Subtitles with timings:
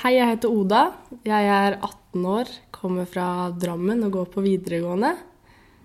[0.00, 0.78] Hei, jeg heter Oda.
[1.28, 5.10] Jeg er 18 år, kommer fra Drammen og går på videregående.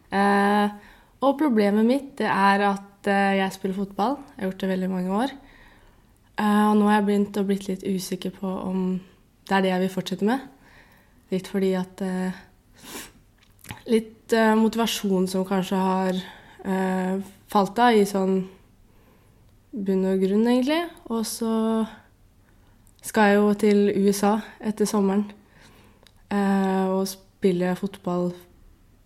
[0.07, 0.77] Eh,
[1.19, 4.15] og problemet mitt er at eh, jeg spiller fotball.
[4.29, 5.33] Jeg har gjort det veldig mange år.
[6.39, 8.79] Eh, og nå har jeg begynt å blitt litt usikker på om
[9.49, 10.47] det er det jeg vil fortsette med.
[11.35, 12.05] Litt fordi at
[13.91, 16.23] Litt motivasjon som kanskje har
[17.51, 18.39] falt av i sånn
[19.75, 20.81] bunn og grunn, egentlig.
[21.11, 21.51] Og så
[23.05, 24.33] skal jeg jo til USA
[24.65, 25.27] etter sommeren
[26.33, 28.31] eh, og spille fotball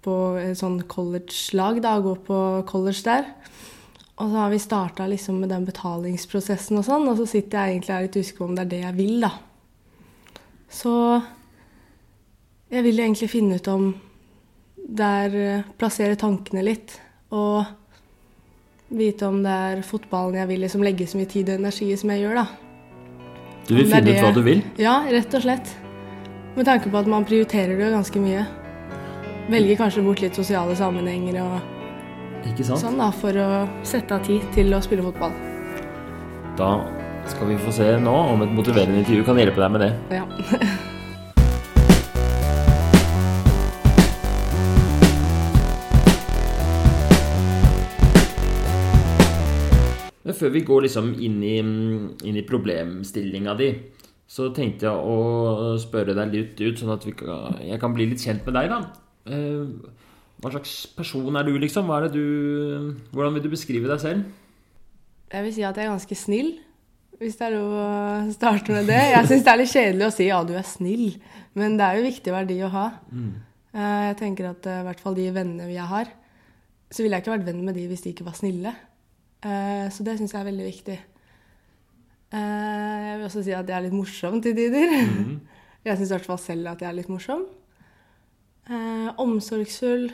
[0.06, 2.38] på et sånn college-lag, da, gå på
[2.70, 3.26] college der.
[4.20, 7.76] Og så har vi starta liksom med den betalingsprosessen og sånn, og så sitter jeg
[7.76, 9.34] egentlig her litt usikker på om det er det jeg vil, da.
[10.70, 10.94] Så
[12.70, 13.92] jeg vil egentlig finne ut om
[15.00, 16.96] der eh, plassere tankene litt,
[17.36, 17.68] og
[18.90, 22.16] vite om det er fotballen jeg vil liksom legge så mye tid og energi som
[22.16, 22.69] jeg gjør, da.
[23.70, 24.64] Du vil finne ut hva du vil?
[24.82, 25.76] Ja, rett og slett.
[26.56, 28.42] Med tanke på at man prioriterer det jo ganske mye.
[29.54, 33.50] Velger kanskje bort litt sosiale sammenhenger og sånn da, for å
[33.86, 35.36] sette av tid til å spille fotball.
[36.58, 36.74] Da
[37.30, 39.92] skal vi få se nå om et motiverende intervju kan hjelpe deg med det.
[40.18, 40.26] Ja.
[50.30, 53.72] Men før vi går liksom inn i, inn i problemstillinga di,
[54.30, 58.06] så tenkte jeg å spørre deg litt ut, sånn at vi kan, jeg kan bli
[58.12, 58.78] litt kjent med deg, da.
[59.26, 60.04] Eh,
[60.38, 61.90] Hva slags person er du, liksom?
[61.96, 62.22] Er du,
[63.10, 64.28] hvordan vil du beskrive deg selv?
[65.34, 66.52] Jeg vil si at jeg er ganske snill,
[67.18, 67.88] hvis det er lov å
[68.36, 69.00] starte med det.
[69.16, 71.08] Jeg syns det er litt kjedelig å si ja, du er snill,
[71.58, 72.86] men det er jo viktig verdi å ha.
[73.10, 73.34] Mm.
[73.82, 76.14] Jeg tenker at eh, i hvert fall de vennene jeg har,
[76.94, 78.78] så ville jeg ikke vært venn med de hvis de ikke var snille.
[79.44, 80.98] Eh, Så det syns jeg er veldig viktig.
[82.32, 84.90] Eh, Jeg vil også si at jeg er litt morsom til tider.
[85.86, 87.46] Jeg syns i hvert fall selv at jeg er litt morsom.
[88.70, 90.10] Eh, Omsorgsfull.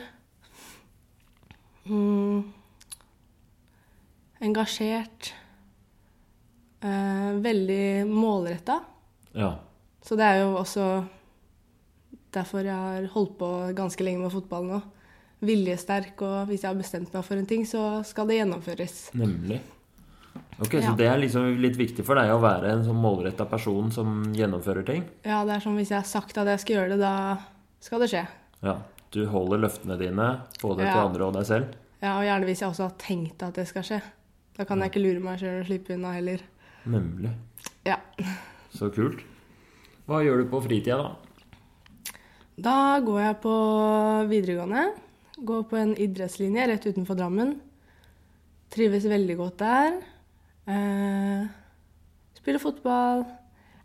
[1.90, 2.44] Mm.
[4.46, 5.32] Engasjert.
[7.42, 8.76] Veldig målretta.
[9.34, 9.50] Ja.
[10.06, 10.86] Så det er jo også
[12.36, 14.78] derfor jeg har holdt på ganske lenge med fotball nå.
[15.44, 19.10] Viljesterk, og hvis jeg har bestemt meg for en ting, så skal det gjennomføres.
[19.14, 19.60] Nemlig.
[20.60, 20.94] Ok, Så Ja.
[20.96, 24.84] det er liksom litt viktig for deg å være en sånn målretta person som gjennomfører
[24.86, 25.04] ting?
[25.24, 27.38] Ja, det er som hvis jeg har sagt at jeg skal gjøre det, da
[27.80, 28.26] skal det skje.
[28.62, 28.78] Ja.
[29.12, 31.66] Du holder løftene dine, både til andre og deg selv?
[32.02, 34.02] Ja, Og gjerne hvis jeg også har tenkt at det skal skje.
[34.56, 36.40] Da kan jeg ikke lure meg sjøl og slippe unna heller.
[36.86, 37.30] Nemlig.
[37.84, 37.96] Ja.
[38.74, 39.20] Så kult.
[40.08, 41.16] Hva gjør du på fritida, da?
[42.58, 44.94] Da går jeg på videregående.
[45.36, 47.56] Går på en idrettslinje rett utenfor Drammen.
[48.72, 49.98] Trives veldig godt der.
[50.66, 51.44] Eh,
[52.38, 53.26] spiller fotball.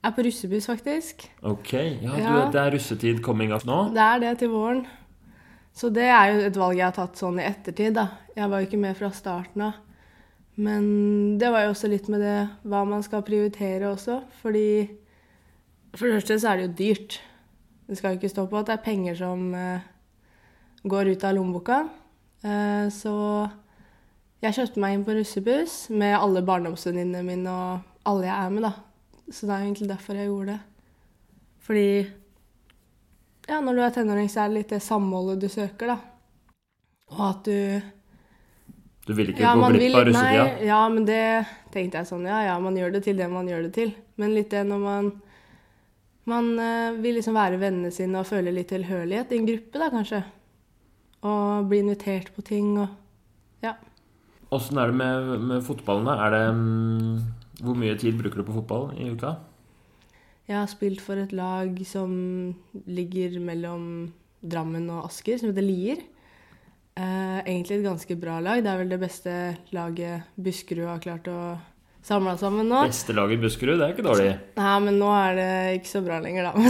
[0.02, 1.28] Er på russebuss, faktisk.
[1.44, 2.50] Ok, ja, du, Ja.
[2.50, 3.94] Det er russetid coming up nå?
[3.94, 4.86] Det er det til våren.
[5.74, 8.08] Så det er jo et valg jeg har tatt sånn i ettertid, da.
[8.36, 9.74] Jeg var jo ikke med fra starten av.
[10.58, 14.24] Men det var jo også litt med det hva man skal prioritere også.
[14.42, 14.90] Fordi
[15.96, 17.20] for det første så er det jo dyrt.
[17.88, 19.88] Det skal jo ikke stå på at det er penger som eh,
[20.84, 21.84] går ut av lommeboka.
[22.44, 23.14] Eh, så
[24.42, 28.66] jeg kjøpte meg inn på russebuss med alle barndomsvenninnene mine og alle jeg er med,
[28.66, 28.74] da.
[29.32, 30.60] Så det er jo egentlig derfor jeg gjorde det.
[31.62, 31.88] Fordi
[33.52, 35.98] ja, når du er tenåring, så er det litt det samholdet du søker, da.
[37.12, 37.82] Og at du
[39.08, 40.44] Du vil ikke ja, gå glipp av russetida?
[40.46, 41.24] Nei, ja, men det
[41.74, 43.94] tenkte jeg sånn, ja, ja, man gjør det til det man gjør det til.
[44.22, 45.12] Men litt det når man
[46.30, 49.90] man eh, vil liksom være vennene sine og føle litt tilhørighet i en gruppe, da
[49.90, 50.22] kanskje.
[51.28, 52.98] Og bli invitert på ting og
[53.62, 53.76] ja.
[54.52, 56.10] Åssen er det med, med fotballen?
[56.10, 56.18] da?
[56.26, 59.36] Er det, mm, hvor mye tid bruker du på fotball i uka?
[60.50, 62.12] Jeg har spilt for et lag som
[62.90, 63.86] ligger mellom
[64.42, 66.02] Drammen og Asker, som heter Lier.
[66.98, 68.64] Eh, egentlig et ganske bra lag.
[68.64, 69.36] Det er vel det beste
[69.72, 71.38] laget Buskerud har klart å
[72.04, 72.82] samle sammen nå.
[72.90, 74.34] Beste laget i Buskerud, det er ikke dårlig.
[74.58, 76.58] Nei, men nå er det ikke så bra lenger, da.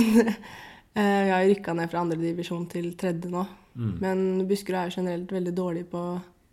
[0.91, 3.45] Men eh, vi har jo rykka ned fra andredivisjon til tredje nå.
[3.75, 3.93] Mm.
[4.01, 6.01] Men Buskerud er generelt veldig dårlig på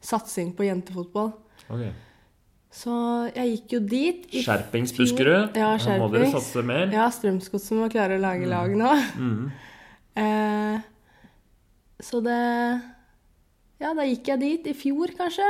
[0.04, 1.32] satsing på jentefotball.
[1.68, 1.88] Ok.
[2.78, 2.92] Så
[3.32, 4.26] jeg gikk jo dit.
[4.44, 4.92] Skjerpings.
[4.96, 5.56] Buskerud.
[5.56, 6.02] Ja, skjerpings.
[6.02, 6.92] må dere satse mer.
[6.92, 8.92] Ja, Strømsgodset må klare å lage lag nå.
[9.16, 9.48] Mm.
[10.18, 10.80] Eh,
[12.02, 12.38] så det
[13.78, 15.46] Ja, da gikk jeg dit i fjor, kanskje.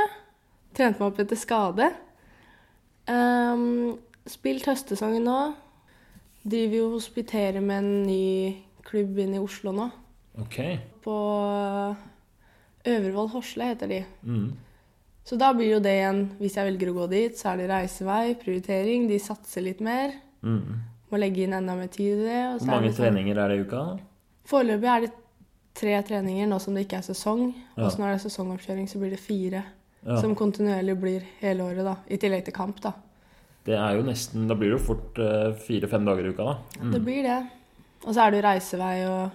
[0.77, 1.87] Trente meg opp etter skade.
[3.09, 3.63] Eh,
[4.29, 5.39] spilt høstesangen nå.
[6.45, 8.27] Driver jo hospiterer med en ny
[8.85, 9.89] klubb inn i Oslo nå.
[10.45, 10.59] Ok.
[11.03, 11.15] På
[12.89, 13.99] Øvrevoll Horsle heter de.
[14.23, 14.49] Mm.
[15.27, 17.67] Så da blir jo det igjen, hvis jeg velger å gå dit, så er det
[17.69, 19.07] reisevei, prioritering.
[19.09, 20.15] De satser litt mer.
[20.41, 20.77] Mm.
[21.11, 22.41] må legge inn enda mer tid i det.
[22.61, 23.81] Hvor er mange det sånn- treninger er det i uka?
[24.45, 25.11] Foreløpig er det
[25.73, 27.53] tre treninger nå som det ikke er sesong.
[27.75, 27.83] Ja.
[27.83, 29.63] Og så når det er sesongoppkjøring, så blir det fire.
[30.05, 30.21] Ja.
[30.21, 31.95] Som kontinuerlig blir hele året, da.
[32.07, 32.93] I tillegg til kamp, da.
[33.65, 36.55] Det er jo nesten Da blir det jo fort eh, fire-fem dager i uka, da.
[36.81, 36.91] Mm.
[36.93, 37.39] Det blir det.
[38.05, 39.31] Og så er det jo reisevei og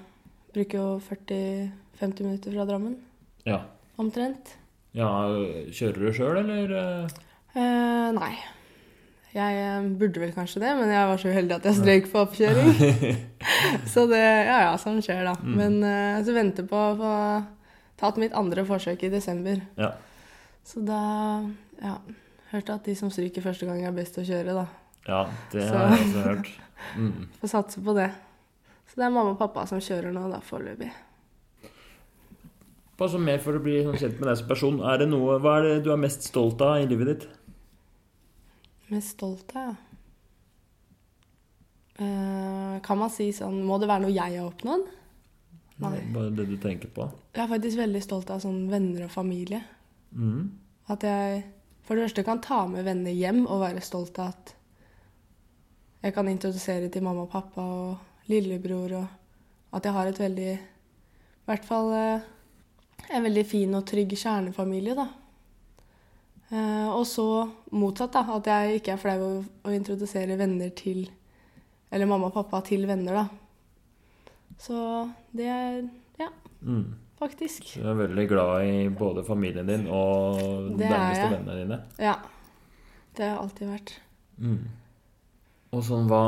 [0.55, 2.97] bruker jo 40-50 minutter fra Drammen.
[3.47, 3.61] Ja.
[4.01, 4.57] Omtrent.
[4.97, 5.09] ja.
[5.75, 6.75] Kjører du sjøl, eller?
[6.79, 7.23] eh?
[7.55, 8.33] Eh, nei.
[9.35, 12.21] Jeg eh, burde vel kanskje det, men jeg var så uheldig at jeg strøyk på
[12.23, 12.69] oppkjøring.
[13.93, 15.35] så det Ja ja, sånn skjer, da.
[15.43, 15.55] Mm.
[15.59, 17.13] Men eh, så venter på å få
[17.99, 19.59] tatt mitt andre forsøk i desember.
[19.79, 19.93] Ja.
[20.67, 21.01] Så da
[21.83, 21.97] Ja.
[22.55, 24.67] Hørte at de som stryker første gang, er best å kjøre, da.
[25.09, 26.51] ja, det Så- har jeg også hørt.
[26.95, 27.25] Mm.
[27.41, 28.11] Får satse på det.
[28.95, 30.93] Så det er mamma og pappa som kjører nå, da, foreløpig.
[32.95, 34.77] Bare så mer for å bli sånn kjent med deg som person.
[34.87, 37.25] Er det noe, hva er det du er mest stolt av i livet ditt?
[38.95, 39.75] Mest stolt av.
[41.99, 44.87] Eh, kan man si sånn Må det være noe jeg har oppnådd?
[45.83, 45.99] Nei.
[46.15, 47.07] Bare det du tenker på?
[47.35, 49.61] Jeg er faktisk veldig stolt av sånn venner og familie.
[50.15, 50.53] Mm.
[50.95, 51.43] At jeg
[51.85, 54.55] for det første kan ta med venner hjem og være stolt av at
[56.05, 60.53] jeg kan introdusere til mamma og pappa og lillebror, og at jeg har et veldig
[60.55, 62.21] I hvert fall eh,
[63.13, 65.09] en veldig fin og trygg kjernefamilie, da.
[66.51, 67.27] Eh, og så
[67.73, 68.23] motsatt, da.
[68.37, 71.07] At jeg ikke er flau over å introdusere venner til
[71.93, 73.27] Eller mamma og pappa til venner, da.
[74.59, 75.83] Så det er
[76.19, 76.29] Ja,
[76.63, 76.95] Mm.
[77.19, 77.75] faktisk.
[77.83, 80.39] Du er veldig glad i både familien din og
[80.79, 81.79] de nærmeste vennene dine.
[81.99, 82.15] Ja.
[83.15, 83.93] Det har jeg alltid vært.
[84.39, 84.69] Mm.
[85.75, 86.23] Og sånn, hva,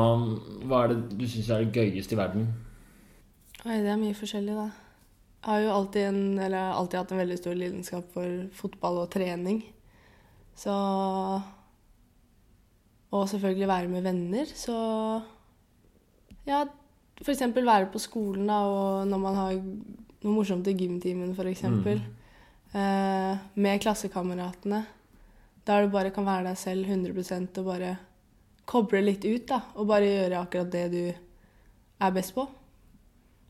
[0.67, 2.49] hva er det du syns er det gøyeste i verden?
[3.63, 4.67] Oi, det er mye forskjellig, da.
[5.37, 9.11] Jeg har jo alltid, en, eller alltid hatt en veldig stor lidenskap for fotball og
[9.13, 9.61] trening.
[10.57, 10.73] Så
[13.11, 14.49] Og selvfølgelig være med venner.
[14.51, 14.75] Så
[16.47, 16.65] ja,
[17.21, 17.45] f.eks.
[17.55, 21.63] være på skolen, da, og når man har noe morsomt i gymtimen, f.eks.
[21.63, 21.87] Mm.
[22.75, 24.83] Eh, med klassekameratene.
[25.67, 27.95] Der du bare kan være deg selv 100% og bare
[28.67, 29.61] koble litt ut, da.
[29.79, 32.43] Og bare gjøre akkurat det du er best på.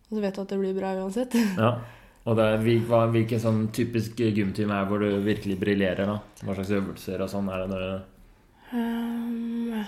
[0.08, 1.34] Og så vet du at det blir bra uansett.
[1.60, 1.74] Ja.
[2.28, 6.10] Og det er, hva, hvilken sånn typisk gymtime er hvor du virkelig briljerer?
[6.10, 6.18] da?
[6.44, 7.68] Hva slags øvelser og sånn er det?
[7.72, 7.86] Når,
[8.68, 9.86] Um,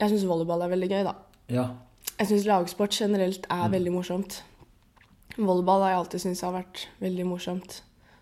[0.00, 1.12] jeg syns volleyball er veldig gøy, da.
[1.54, 1.68] ja.
[2.18, 3.74] Jeg syns lagsport generelt er Mm.
[3.76, 4.40] veldig morsomt.
[5.38, 7.76] Volleyball har jeg alltid syntes har vært veldig morsomt.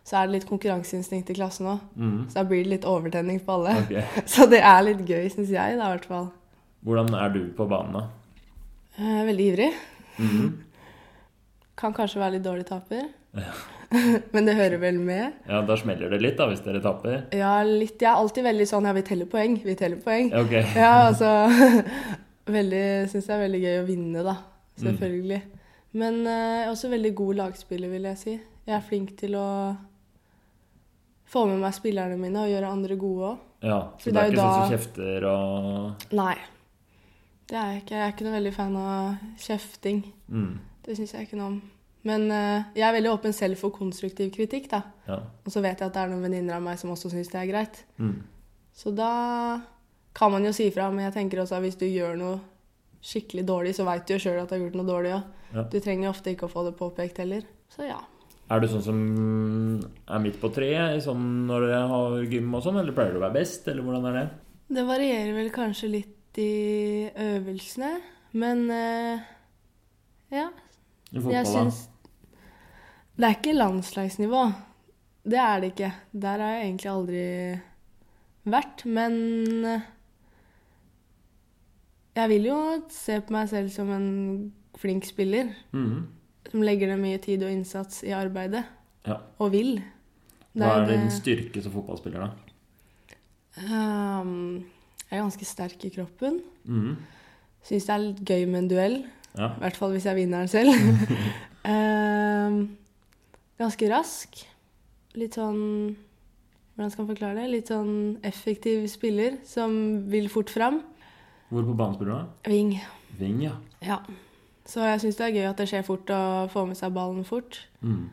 [0.04, 2.24] Så er det litt konkurranseinstinkt i klassen òg, Mm.
[2.30, 3.74] så da blir det litt overtenning på alle.
[3.84, 4.02] Okay.
[4.32, 6.30] Så det er litt gøy, syns jeg, da, i hvert fall.
[6.84, 8.06] Hvordan er du på banen, da?
[8.98, 9.70] Eh, veldig ivrig.
[10.18, 10.48] Mhm.
[11.80, 13.06] Kan kanskje være litt dårlig taper.
[13.36, 13.52] Ja.
[14.32, 15.32] Men det hører vel med.
[15.48, 17.22] Ja, da smeller det litt, da, hvis dere taper.
[17.36, 17.96] Ja, litt.
[18.00, 19.56] Jeg er alltid veldig sånn Ja, vi teller poeng.
[19.64, 20.32] Vi teller poeng.
[20.44, 20.64] Okay.
[20.76, 21.30] Ja, altså
[22.50, 24.36] veldig, Syns jeg er veldig gøy å vinne, da.
[24.80, 25.40] Selvfølgelig.
[26.00, 28.36] Men eh, jeg er også veldig god lagspiller, vil jeg si.
[28.68, 29.46] Jeg er flink til å
[31.30, 33.44] få med meg spillerne mine og gjøre andre gode òg.
[33.62, 34.46] Ja, Så så det det er ikke da...
[34.46, 36.36] sånn som kjefter og Nei.
[37.50, 37.94] Det er jeg ikke.
[37.98, 40.00] Jeg er ikke noe veldig fan av kjefting.
[40.30, 40.50] mm.
[40.86, 41.58] Det syns jeg ikke noe om.
[42.08, 44.78] Men uh, jeg er veldig åpen selv for konstruktiv kritikk, da.
[45.06, 45.18] Ja.
[45.44, 47.36] Og så vet jeg at det er noen venninner av meg som også syns det
[47.42, 47.82] er greit.
[48.00, 48.14] Mm.
[48.72, 49.10] Så da
[50.16, 52.38] kan man jo si ifra, men jeg tenker også at hvis du gjør noe
[53.04, 55.28] skikkelig dårlig, så veit du jo sjøl at du har gjort noe dårlig òg.
[55.52, 55.66] Ja.
[55.68, 57.44] Du trenger ofte ikke å få det påpekt heller.
[57.68, 58.00] Så ja.
[58.50, 59.00] Er du sånn som
[60.10, 63.22] er midt på treet sånn når dere har gym og sånn, eller pleier du å
[63.22, 64.24] være best, eller hvordan er det?
[64.74, 67.92] Det varierer vel kanskje litt i øvelsene,
[68.38, 69.22] men eh,
[70.34, 70.48] ja.
[71.10, 71.80] I fotball, Jeg syns
[73.18, 74.42] Det er ikke landslagsnivå.
[75.30, 75.90] Det er det ikke.
[76.12, 77.24] Der har jeg egentlig aldri
[78.50, 78.84] vært.
[78.86, 79.16] Men
[79.66, 79.88] eh,
[82.16, 82.60] jeg vil jo
[82.94, 84.08] se på meg selv som en
[84.80, 85.52] flink spiller.
[85.72, 86.00] Mm Mhm.
[86.50, 88.64] Som legger ned mye tid og innsats i arbeidet.
[89.06, 89.20] Ja.
[89.40, 89.78] Og vil.
[90.58, 92.50] Hva er din styrke som fotballspiller, da?
[93.60, 94.66] Um,
[95.06, 96.40] jeg er ganske sterk i kroppen.
[96.64, 96.98] Mm.
[97.66, 98.98] Syns det er litt gøy med en duell.
[99.36, 99.52] Ja.
[99.52, 100.74] I hvert fall hvis jeg vinner den selv.
[101.72, 102.60] um,
[103.60, 104.40] ganske rask.
[105.18, 105.60] Litt sånn
[106.78, 107.48] Hvordan skal man forklare det?
[107.52, 109.74] Litt sånn effektiv spiller som
[110.08, 110.78] vil fort fram.
[111.50, 112.48] Hvor på banen spiller du, da?
[112.48, 112.70] Ving.
[113.18, 113.58] Ving, ja.
[113.84, 113.98] Ja.
[114.70, 117.24] Så jeg syns det er gøy at det skjer fort og får med seg ballen
[117.26, 117.58] fort.
[117.82, 118.04] Mm.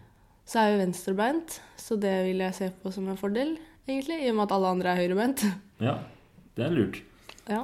[0.48, 4.24] Så er jeg venstrebeint, så det vil jeg se på som en fordel, egentlig.
[4.24, 5.46] I og med at alle andre er høyrebeint.
[5.78, 6.00] Ja,
[6.58, 6.96] det er lurt.
[7.48, 7.60] Ja.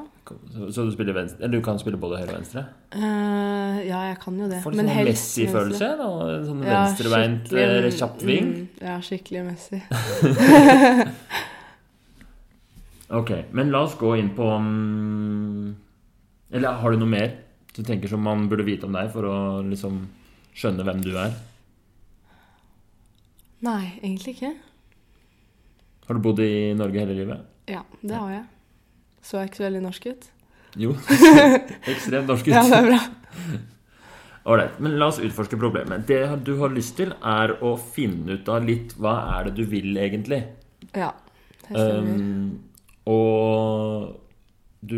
[0.53, 2.61] Så, så du venstre Eller du kan spille både høyre og venstre?
[2.93, 4.59] Uh, ja, jeg kan jo det.
[4.63, 5.89] Får litt sånn Messi-følelse?
[6.45, 8.51] Sånn Ja, venstrebeint, eh, kjapp ving?
[8.53, 9.81] Mm, ja, skikkelig Messi.
[13.13, 15.73] Ok, men la oss gå inn på um,
[16.53, 17.35] Eller har du noe mer
[17.73, 20.03] du tenker som man burde vite om deg for å liksom
[20.53, 21.33] skjønne hvem du er?
[23.63, 24.51] Nei, egentlig ikke.
[26.07, 27.45] Har du bodd i Norge hele livet?
[27.71, 28.45] Ja, det har jeg.
[29.23, 30.25] Så jeg ikke så veldig norsk ut?
[30.83, 30.95] Jo.
[31.93, 32.53] Ekstremt norsk ut.
[32.53, 32.99] Ja, det er bra.
[34.51, 34.79] Ålreit.
[34.83, 36.03] Men la oss utforske problemet.
[36.09, 39.63] Det du har lyst til, er å finne ut av litt hva er det du
[39.71, 40.41] vil, egentlig.
[40.91, 41.13] Ja,
[41.63, 42.19] det stemmer.
[42.19, 42.57] Um,
[43.07, 44.19] og
[44.83, 44.97] du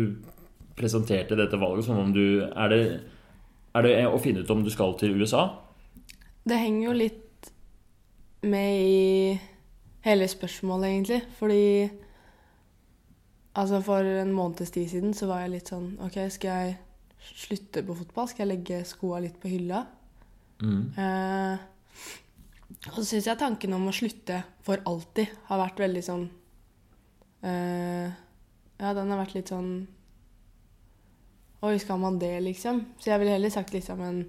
[0.76, 2.80] presenterte dette valget som om du Er det,
[3.74, 5.48] er det å finne ut om du skal til USA?
[6.46, 7.50] Det henger jo litt
[8.46, 9.38] med i
[10.06, 11.22] hele spørsmålet, egentlig.
[11.38, 11.88] Fordi
[13.56, 16.76] altså for en måneds tid siden så var jeg litt sånn OK, skal jeg
[17.26, 18.28] slutte på fotball?
[18.30, 19.82] Skal jeg legge skoa litt på hylla?
[20.62, 20.84] Mm.
[20.96, 21.58] Eh,
[22.92, 26.24] og så syns jeg tanken om å slutte for alltid har vært veldig sånn
[27.44, 28.06] eh,
[28.80, 29.70] Ja, den har vært litt sånn
[31.66, 32.84] Oi, skal man det, liksom?
[33.00, 34.20] Så jeg ville heller sagt liksom en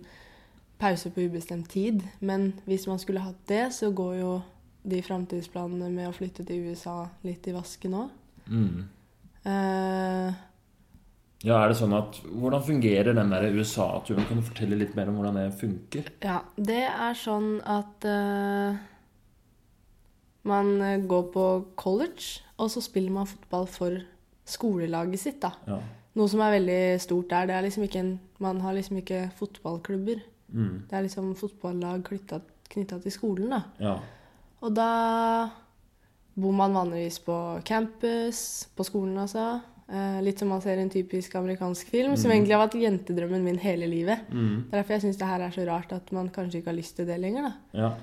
[0.81, 2.01] pause på ubestemt tid.
[2.19, 4.33] Men hvis man skulle hatt det, så går jo
[4.87, 8.13] de framtidsplanene med å flytte til USA litt i vasken òg.
[8.47, 8.85] Mm.
[9.47, 10.35] Uh,
[11.45, 14.25] Ja, er det sånn at Hvordan fungerer den der USA-turen?
[14.25, 16.09] Kan du fortelle litt mer om hvordan det funker?
[16.23, 18.79] Ja, det er sånn at uh,
[20.47, 20.73] man
[21.11, 21.45] går på
[21.79, 23.99] college, og så spiller man fotball for
[24.47, 25.51] skolelaget sitt, da.
[25.67, 25.81] Ja.
[26.17, 27.47] Noe som er veldig stort der.
[27.49, 28.11] Det er liksom ikke en,
[28.43, 30.23] man har liksom ikke fotballklubber.
[30.49, 30.75] Mm.
[30.89, 33.63] Det er liksom fotballag knytta til skolen, da.
[33.83, 33.97] ja.
[34.65, 34.91] Og da
[36.37, 38.39] bor man vanligvis på campus,
[38.77, 39.59] på skolen altså.
[39.87, 43.45] Eh, litt som man ser i en typisk amerikansk film, som egentlig har vært jentedrømmen
[43.45, 44.25] min hele livet.
[44.27, 44.67] Mm.
[44.67, 46.79] Det er derfor jeg syns det her er så rart at man kanskje ikke har
[46.79, 47.83] lyst til det lenger, da.
[47.85, 47.95] ja.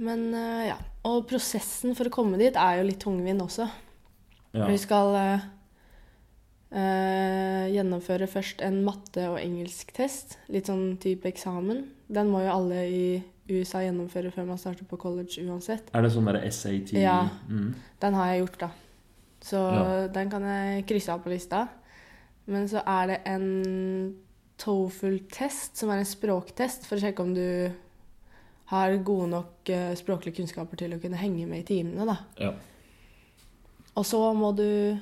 [0.00, 0.78] Men eh, ja.
[1.04, 3.66] Og prosessen for å komme dit er jo litt tungvint også.
[4.56, 4.64] Ja.
[4.66, 5.48] Vi skal eh,
[6.72, 10.38] eh, gjennomføre først en matte- og engelsktest.
[10.48, 11.84] Litt sånn type eksamen.
[12.10, 15.90] Den må jo alle i USA gjennomføre før man starter på college uansett.
[15.94, 16.92] Er det sånn derre SAT?
[16.94, 17.28] Ja.
[17.48, 17.74] Mm.
[18.00, 18.70] Den har jeg gjort, da.
[19.42, 20.06] Så Ja.
[20.08, 21.68] den kan jeg krysse av på lista.
[22.46, 24.16] Men så er det en
[24.58, 27.72] TOEFL-test, som er en språktest for å sjekke om du
[28.70, 32.18] har gode nok eh, språklige kunnskaper til å kunne henge med i timene, da.
[32.38, 32.52] ja.
[33.96, 34.96] Og så må du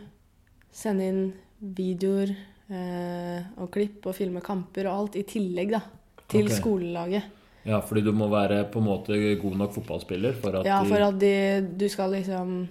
[0.72, 2.33] sende inn videoer
[2.71, 5.83] eh, og klipp og filme kamper og alt i tillegg, da.
[6.29, 6.59] Til okay.
[6.59, 7.35] skolelaget.
[7.65, 11.00] ja, fordi du må være på en måte god nok fotballspiller for at Ja, for
[11.00, 11.33] at de,
[11.81, 12.67] du skal liksom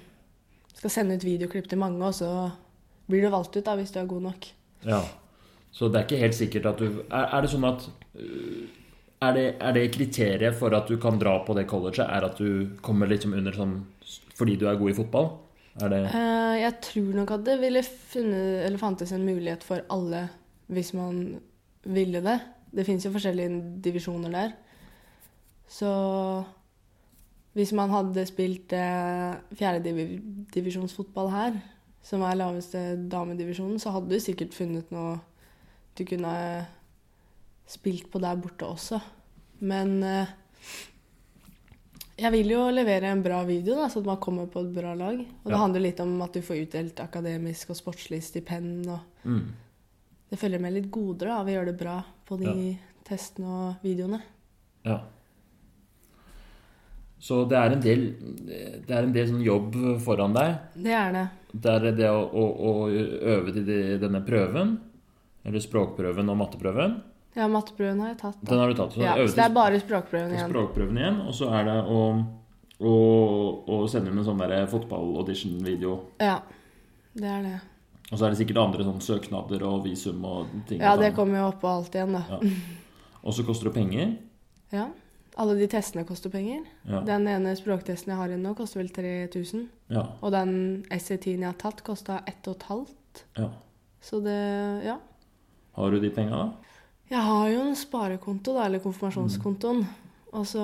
[0.78, 2.52] skal sende ut videoklipp til mange, og så
[3.10, 4.50] blir du valgt ut da, hvis du er god nok.
[4.86, 5.02] Ja.
[5.74, 7.88] Så det er ikke helt sikkert at du Er, er det sånn at
[9.18, 12.38] er det, er det kriteriet for at du kan dra på det colleget, er at
[12.38, 13.80] du kommer liksom under sånn
[14.38, 15.32] fordi du er god i fotball?
[15.78, 20.28] Det Eh, jeg tror nok at det ville funnet, eller fantes en mulighet for alle
[20.68, 21.40] hvis man
[21.84, 22.40] ville det.
[22.76, 24.52] Det fins jo forskjellige divisjoner der.
[25.68, 25.92] Så
[27.54, 31.60] hvis man hadde spilt eh, fjerdedivisjonsfotball her,
[32.02, 35.18] som er laveste damedivisjonen, så hadde du sikkert funnet noe
[35.98, 36.34] du kunne
[37.68, 39.00] spilt på der borte også.
[39.60, 40.30] Men eh,
[42.18, 44.94] jeg vil jo levere en bra video, da, så at man kommer på et bra
[44.98, 45.20] lag.
[45.20, 45.58] Og det Ja.
[45.62, 48.88] handler litt om at du får utdelt akademisk og sportslig stipend.
[48.90, 49.44] og mm.
[50.30, 54.22] Det følger med litt goder av å gjøre det bra på de testene og videoene.
[54.84, 55.02] Ja.
[57.20, 58.02] Så det er en del
[58.86, 59.74] Det er en del sånn jobb
[60.06, 60.58] foran deg.
[60.76, 61.28] Det er det.
[61.54, 64.76] Det er det å, å, å øve til de- denne prøven,
[65.46, 67.02] eller språkprøven og matteprøven.
[67.38, 68.38] Ja, matteprøven har jeg tatt.
[68.50, 68.96] Den har du tatt.
[68.96, 70.50] Så Ja, så det er bare språkprøven igjen.
[70.50, 72.00] språkprøven igjen, og så er det å,
[72.82, 72.94] å,
[73.78, 75.98] å sende inn en sånn der fotball-audition-video.
[76.24, 76.40] Ja,
[77.18, 77.56] det er det.
[78.12, 80.80] Og så er det sikkert andre sånn søknader og visum og ting.
[80.82, 82.24] Ja, det kommer jo oppå alt igjen, da.
[82.32, 82.40] Ja.
[83.28, 84.14] Og så koster det penger.
[84.72, 84.88] Ja.
[85.38, 86.64] Alle de testene koster penger.
[86.90, 87.02] Ja.
[87.06, 89.68] Den ene språktesten jeg har igjen nå, koster vel 3000.
[89.94, 90.06] Ja.
[90.24, 90.56] Og den
[90.90, 92.88] SAT-en jeg har tatt, kosta 1500.
[93.38, 93.52] ja.
[94.02, 94.38] Så det
[94.86, 94.98] Ja.
[95.76, 96.67] Har du de penga, da?
[97.10, 99.86] Jeg har jo en sparekonto, da, eller konfirmasjonskontoen.
[100.36, 100.64] Og så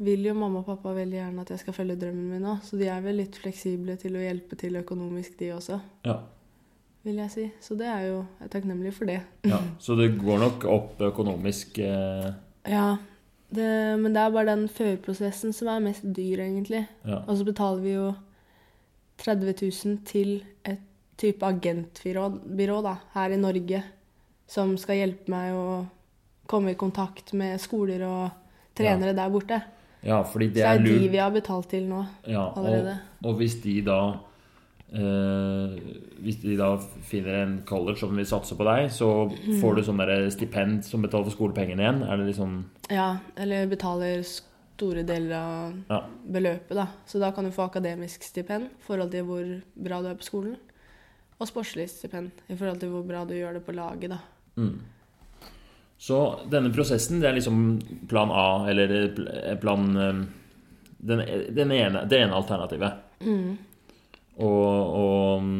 [0.00, 2.78] vil jo mamma og pappa veldig gjerne at jeg skal følge drømmen min òg, så
[2.78, 6.16] de er vel litt fleksible til å hjelpe til økonomisk, de også, Ja.
[7.04, 7.44] vil jeg si.
[7.60, 9.20] Så det er jo Jeg er takknemlig for det.
[9.44, 9.58] ja.
[9.78, 12.32] Så det går nok opp økonomisk eh,
[12.66, 12.96] Ja,
[13.52, 16.86] det, men det er bare den førprosessen som er mest dyr, egentlig.
[17.06, 17.22] Ja.
[17.26, 18.14] Og så betaler vi jo
[19.18, 19.54] 30
[19.86, 20.80] 000 til et
[21.18, 23.82] type agentbyrå da, her i Norge,
[24.50, 25.66] som skal hjelpe meg å
[26.50, 28.30] komme i kontakt med skoler og
[28.74, 29.60] trenere der borte.
[30.02, 32.00] ja, fordi det er, Så det er de vi har betalt til nå.
[32.26, 32.96] Ja, allerede.
[33.24, 34.00] og hvis de da
[34.92, 35.78] eh,
[36.20, 36.76] Hvis de da
[37.06, 39.10] finner en college som vil satse på deg, så
[39.60, 42.02] får du sånn stipend som betaler for skolepengene igjen?
[42.02, 46.00] Er det liksom Ja, eller betaler store deler av Ja.
[46.26, 46.88] beløpet, da.
[47.06, 50.24] Så da kan du få akademisk stipend i forhold til hvor bra du er på
[50.24, 50.56] skolen.
[51.40, 54.18] Og sportslig stipend i forhold til hvor bra du gjør det på laget, da.
[54.56, 54.72] Mm.
[56.00, 57.58] Så denne prosessen, det er liksom
[58.08, 58.94] plan A, eller
[59.60, 60.22] plan eh,
[61.00, 61.20] den,
[61.56, 63.02] den ene, Det ene alternativet.
[63.20, 63.58] Mm.
[64.40, 65.50] Og, og,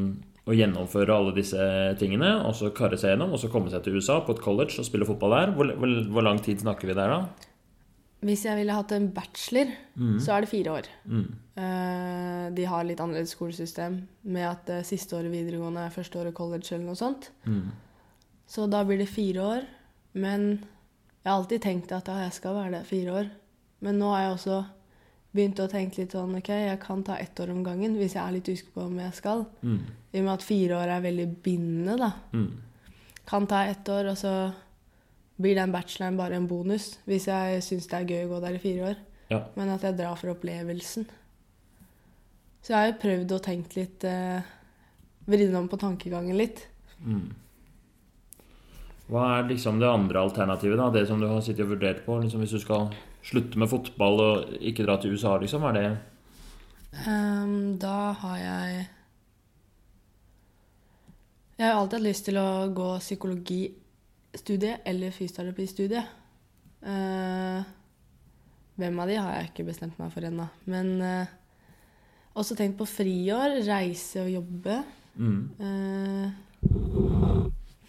[0.47, 1.61] og gjennomføre alle disse
[2.01, 4.81] tingene, og så karre seg gjennom, og så komme seg til USA på et college
[4.81, 5.55] og spille fotball der.
[5.59, 7.51] Hvor, hvor, hvor lang tid snakker vi der, da?
[8.25, 9.71] Hvis jeg ville hatt en bachelor,
[10.21, 10.89] så er det fire år.
[11.09, 11.29] Mm.
[11.61, 13.97] Eh, de har litt annerledes skolesystem
[14.29, 17.31] med at eh, siste året videregående er første året college eller noe sånt.
[17.49, 17.71] Mm.
[18.51, 19.67] Så da blir det fire år.
[20.19, 20.51] Men
[21.23, 23.33] jeg har alltid tenkt at jeg skal være der fire år.
[23.85, 24.61] Men nå har jeg også
[25.31, 28.23] begynt å tenke litt sånn OK, jeg kan ta ett år om gangen hvis jeg
[28.25, 29.45] er litt usikker på om jeg skal.
[29.63, 29.79] Mm.
[30.11, 32.11] I og med at fire år er veldig bindende, da.
[32.35, 33.21] Mm.
[33.31, 34.33] Kan ta ett år, og så
[35.41, 38.59] blir den bacheloren bare en bonus hvis jeg syns det er gøy å gå der
[38.59, 38.99] i fire år.
[39.31, 39.45] Ja.
[39.55, 41.07] Men at jeg drar for opplevelsen.
[42.61, 44.57] Så jeg har jo prøvd å tenke litt eh,
[45.31, 46.65] Vridd om på tankegangen litt.
[46.99, 47.29] Mm.
[49.11, 50.87] Hva er liksom det andre alternativet, da?
[50.95, 52.21] Det som du har sittet og vurdert på?
[52.23, 52.93] Liksom hvis du skal
[53.27, 55.67] slutte med fotball og ikke dra til USA, liksom?
[55.67, 55.87] Er det
[57.09, 58.87] um, da har jeg
[61.59, 66.17] Jeg har alltid hatt lyst til å gå psykologistudiet eller fysioterapistudiet.
[66.81, 67.61] Uh,
[68.81, 70.47] hvem av de har jeg ikke bestemt meg for ennå.
[70.71, 71.27] Men uh,
[72.41, 74.83] også tenkt på friår, reise og jobbe.
[75.19, 75.43] mm.
[75.61, 76.29] Uh,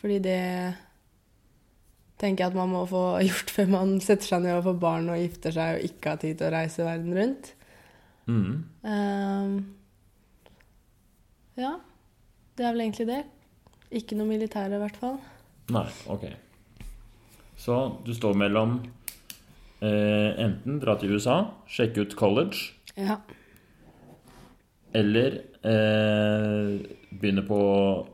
[0.01, 0.41] fordi det
[2.21, 5.09] tenker jeg at man må få gjort før man setter seg ned og får barn
[5.13, 7.51] og gifter seg og ikke har tid til å reise verden rundt.
[8.29, 8.53] Mm.
[8.87, 9.55] Ehm,
[11.59, 11.73] ja,
[12.57, 13.21] det er vel egentlig det.
[13.99, 15.17] Ikke noe militære, i hvert fall.
[15.75, 16.23] Nei, ok.
[17.59, 17.75] Så
[18.05, 18.77] du står mellom
[19.83, 23.17] eh, enten dra til USA, sjekke ut college, Ja.
[24.93, 26.79] eller eh,
[27.11, 27.57] begynne på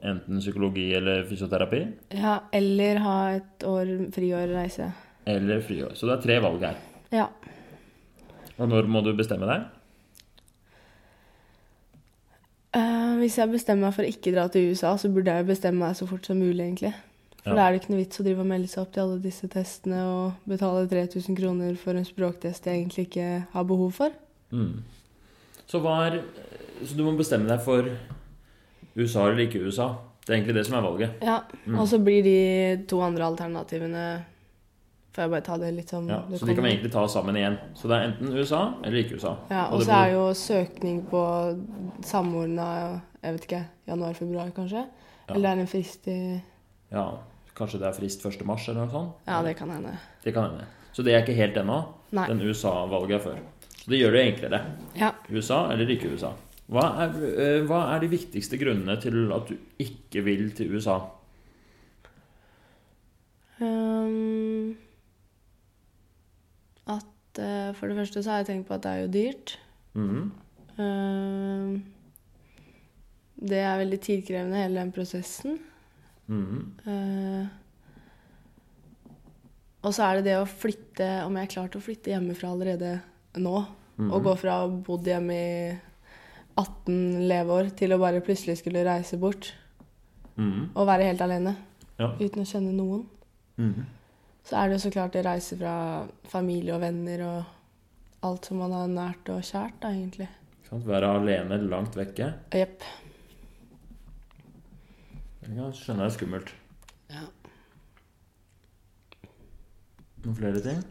[0.04, 1.82] enten psykologi eller fysioterapi,
[2.18, 2.40] ja.
[2.52, 4.92] Eller ha et år friår reise.
[5.26, 5.94] eller friår.
[5.96, 6.78] Så det er tre valg her.
[7.12, 7.28] Ja.
[8.58, 9.66] Og når må du bestemme deg?
[12.76, 15.86] Uh, hvis jeg bestemmer meg for å ikke dra til USA, så burde jeg bestemme
[15.86, 16.92] meg så fort som mulig, egentlig.
[17.44, 17.56] For Ja.
[17.56, 19.48] da er det ikke noe vits å drive og melde seg opp til alle disse
[19.48, 24.10] testene og betale 3000 kroner for en språktest jeg egentlig ikke har behov for.
[24.52, 24.84] Mm.
[25.68, 26.22] Så hva er
[26.86, 27.88] Så du må bestemme deg for
[28.98, 29.90] USA eller ikke USA.
[30.26, 31.22] Det er egentlig det som er valget.
[31.24, 31.80] Ja, Mm.
[31.80, 34.24] Og så blir de to andre alternativene
[35.14, 37.36] Får jeg bare ta det litt som Ja, så de kan vi egentlig ta sammen
[37.36, 37.56] igjen.
[37.74, 39.32] Så det er enten USA eller ikke USA.
[39.50, 41.22] Ja, Og og så så er jo søkning på
[42.06, 42.68] samordna
[43.24, 44.84] jeg vet ikke, januar-februar, kanskje.
[45.28, 45.34] Ja.
[45.34, 46.42] Eller det er en frist i
[46.92, 47.08] Ja,
[47.58, 48.46] Kanskje det er frist 1.
[48.46, 49.14] mars eller noe sånt?
[49.28, 49.96] Ja, det kan hende.
[50.24, 50.66] Det kan hende.
[50.94, 51.80] Så det er ikke helt ennå.
[52.14, 53.40] Den USA-valget er før.
[53.82, 54.60] Så det gjør det enklere.
[54.96, 55.10] Ja.
[55.32, 56.30] USA eller ikke USA.
[56.68, 60.98] Hva er, eh, hva er de viktigste grunnene til at du ikke vil til USA?
[63.58, 64.76] Um,
[66.86, 69.56] at eh, For det første så har jeg tenkt på at det er jo dyrt.
[69.98, 70.26] Mm.
[70.78, 71.80] Uh,
[73.48, 75.58] det er veldig tidkrevende, hele den prosessen.
[76.28, 76.76] Mm.
[76.84, 77.48] Uh,
[79.88, 82.50] og så er det det å flytte Om jeg er klar til å flytte hjemmefra
[82.52, 82.98] allerede
[83.40, 83.62] nå,
[83.96, 84.10] mm.
[84.10, 85.52] og gå fra å ha bodd hjemme i
[86.58, 89.52] 18 leveår til å bare plutselig skulle reise bort
[90.38, 90.74] mm.
[90.74, 91.56] og være helt alene
[92.00, 92.12] Ja.
[92.20, 93.06] uten å kjenne noen,
[93.58, 93.86] Mm.
[94.46, 97.44] så er det jo så klart det reise fra familie og venner og
[98.28, 100.28] alt som man har nært og kjært, da, egentlig.
[100.70, 100.86] Sant?
[100.86, 102.34] Være alene langt vekke.
[102.54, 102.84] Jepp.
[105.42, 106.54] Det kan jeg skjønne er skummelt.
[107.10, 107.24] Ja.
[110.26, 110.82] Noen flere ting?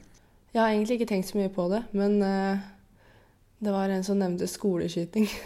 [0.54, 2.56] Jeg har egentlig ikke tenkt så mye på det, men uh,
[3.60, 5.28] det var en som nevnte skoleskyting.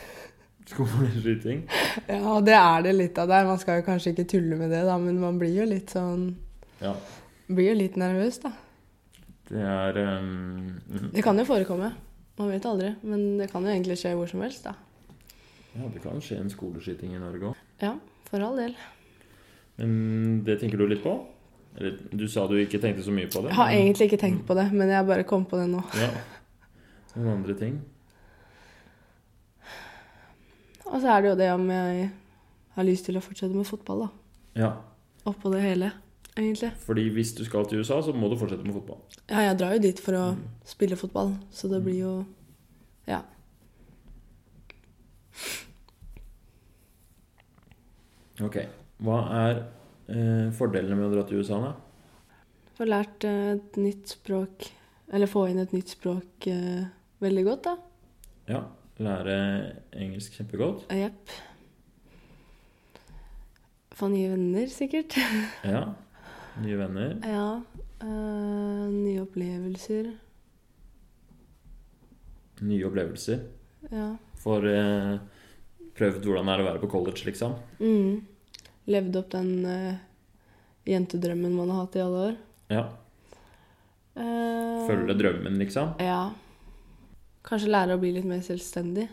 [0.74, 1.62] Skoleskyting?
[2.10, 3.46] Ja, det er det litt av der.
[3.48, 6.28] Man skal jo kanskje ikke tulle med det, da, men man blir jo litt sånn
[6.80, 6.94] Ja.
[7.50, 8.52] Blir jo litt nervøs, da.
[9.50, 10.78] Det er um.
[11.10, 11.88] Det kan jo forekomme.
[12.38, 12.92] Man vet aldri.
[13.02, 14.76] Men det kan jo egentlig skje hvor som helst, da.
[15.74, 17.58] Ja, det kan skje en skoleskyting i Norge òg.
[17.82, 17.96] Ja,
[18.30, 18.76] for all del.
[19.80, 21.16] Men det tenker du litt på?
[21.78, 23.50] Eller du sa du ikke tenkte så mye på det?
[23.52, 25.82] Jeg har men- egentlig ikke tenkt på det, men jeg bare kom på det nå.
[25.98, 26.10] Ja.
[27.16, 27.80] Noen andre ting?
[30.90, 32.06] Og så er det jo det om jeg
[32.76, 34.10] har lyst til å fortsette med fotball, da.
[34.58, 34.70] Ja.
[35.30, 35.92] Oppå det hele,
[36.34, 36.72] egentlig.
[36.82, 39.02] Fordi hvis du skal til USA, så må du fortsette med fotball.
[39.28, 40.24] Ja, jeg drar jo dit for å
[40.66, 42.14] spille fotball, så det blir jo
[43.08, 43.22] Ja.
[48.40, 48.56] Ok.
[49.04, 49.54] Hva er
[50.08, 51.72] eh, fordelene med å dra til USA, da?
[52.78, 54.66] Få lært eh, et nytt språk,
[55.12, 56.86] eller få inn et nytt språk eh,
[57.20, 57.74] veldig godt, da.
[58.50, 58.62] Ja.
[59.00, 59.36] Lære
[59.96, 60.82] engelsk kjempegodt.
[60.92, 61.30] Jepp.
[63.96, 65.16] Få nye venner, sikkert.
[65.74, 65.86] Ja.
[66.60, 67.14] Nye venner.
[67.24, 67.46] ja.
[68.02, 70.10] eh, nye opplevelser.
[72.66, 73.40] Nye opplevelser.
[73.88, 74.08] Ja.
[74.42, 75.14] Får eh,
[75.96, 77.54] prøvd hvordan det er å være på college, liksom.
[77.80, 78.20] Mm.
[78.90, 80.00] Levd opp den eh,
[80.90, 82.36] jentedrømmen man har hatt i alle år.
[82.72, 82.84] Ja.
[84.90, 85.94] Følge drømmen, liksom.
[86.02, 86.22] Ja.
[87.46, 89.06] Kanskje lære å bli litt mer selvstendig.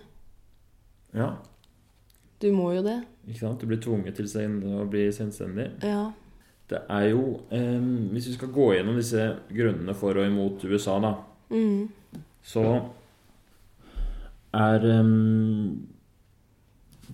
[1.16, 1.30] Ja.
[2.42, 3.00] Du må jo det.
[3.28, 3.62] Ikke sant?
[3.62, 4.28] Du blir tvunget til
[4.78, 5.70] å bli selvstendig.
[5.84, 6.12] Ja.
[6.68, 7.22] Det er jo
[7.56, 7.80] eh,
[8.12, 9.24] Hvis vi skal gå gjennom disse
[9.56, 11.14] grunnene for og imot USA, da,
[11.48, 11.88] Mm.
[12.44, 12.62] så
[14.54, 15.12] er eh,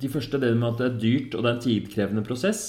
[0.02, 2.64] De første delene med at det er dyrt og det er en tidkrevende prosess,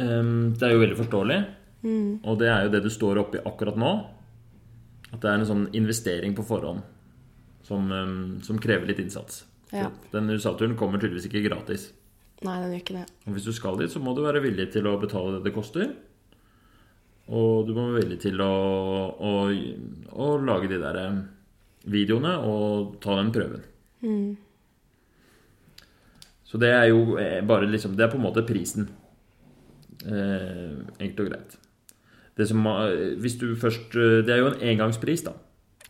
[0.00, 0.22] eh,
[0.56, 1.38] det er jo veldig forståelig.
[1.84, 2.20] Mm.
[2.24, 3.92] Og det er jo det du står oppi akkurat nå.
[5.12, 6.80] At det er en sånn investering på forhånd
[7.72, 9.44] som, eh, som krever litt innsats.
[9.72, 9.88] Ja.
[10.12, 11.90] Den USA-turen kommer tydeligvis ikke gratis.
[12.42, 13.04] Nei, den gjør ikke det.
[13.26, 15.54] Og hvis du skal dit, så må du være villig til å betale det det
[15.56, 15.92] koster.
[17.32, 18.54] Og du må være villig til å,
[19.14, 19.32] å,
[20.12, 21.20] å lage de der eh,
[21.88, 23.62] videoene og ta den prøven.
[24.02, 24.32] Mm.
[26.44, 28.90] Så det er jo eh, bare liksom Det er på en måte prisen.
[30.02, 31.56] Eh, enkelt og greit.
[32.36, 35.36] Det som, eh, hvis du først eh, Det er jo en engangspris, da.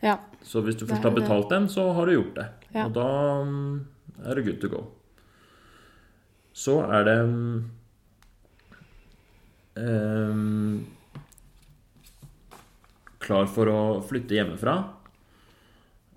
[0.03, 0.17] Ja.
[0.43, 2.47] Så hvis du først har betalt den, så har du gjort det.
[2.75, 2.87] Ja.
[2.87, 3.07] Og da
[3.47, 3.85] mm,
[4.25, 4.81] er det good to go.
[6.53, 7.17] Så er det
[9.81, 10.83] um,
[13.23, 14.75] Klar for å flytte hjemmefra.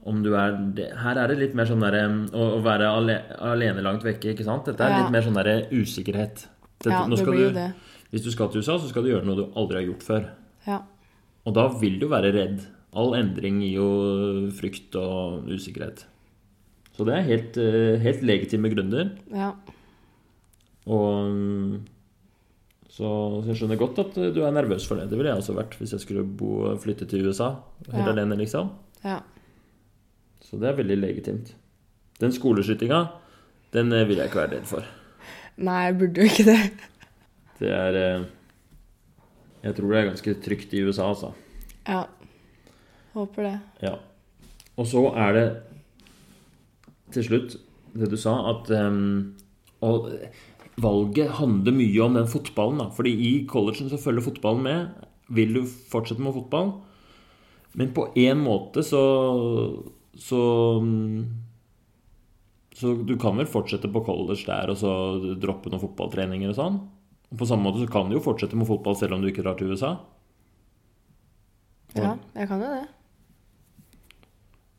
[0.06, 2.02] Om du er det, Her er det litt mer sånn derre
[2.34, 4.66] å, å være ale, alene langt vekke, ikke sant?
[4.68, 4.98] Dette er Ja.
[5.04, 6.46] litt mer sånn derre usikkerhet.
[6.82, 7.70] Dette, ja, det blir jo du, det.
[8.12, 10.28] Hvis du skal til USA, så skal du gjøre noe du aldri har gjort før.
[10.66, 10.82] Ja.
[11.46, 12.66] Og da vil du være redd.
[12.96, 13.88] All endring gir jo
[14.56, 16.06] frykt og usikkerhet.
[16.96, 19.10] Så det er helt, eh, helt legitime grunner.
[19.34, 19.50] Ja.
[20.88, 21.74] Og mm,
[22.88, 23.04] så,
[23.42, 25.10] så jeg skjønner godt at du er nervøs for det.
[25.10, 27.50] Det ville jeg også vært hvis jeg skulle bo, flytte til USA.
[27.90, 28.12] Helt Ja.
[28.14, 28.70] alene, liksom.
[29.04, 29.18] ja.
[30.46, 31.48] Så det er veldig legitimt.
[32.22, 33.00] Den skoleskytinga,
[33.74, 34.86] den eh, vil jeg ikke være redd for.
[35.58, 36.60] Nei, jeg burde jo ikke det.
[37.58, 38.24] Det er eh,
[39.64, 41.32] Jeg tror det er ganske trygt i USA, altså.
[41.88, 42.04] Ja.
[43.16, 43.54] Håper det.
[43.86, 43.94] Ja.
[44.76, 45.46] Og så er det
[47.14, 47.56] til slutt
[47.96, 49.36] det du sa, at um,
[49.84, 50.10] Og
[50.80, 52.90] valget handler mye om den fotballen, da.
[52.92, 55.06] Fordi i collegen så følger fotballen med.
[55.32, 56.74] Vil du fortsette med fotball?
[57.76, 59.02] Men på én måte så
[60.16, 60.40] Så
[60.80, 61.24] mm,
[62.76, 64.92] Så du kan vel fortsette på college der og så
[65.40, 66.76] droppe noen fotballtreninger og sånn?
[67.32, 69.44] Og på samme måte så kan du jo fortsette med fotball selv om du ikke
[69.44, 69.96] drar til USA.
[71.96, 72.84] Ja, jeg kan jo det.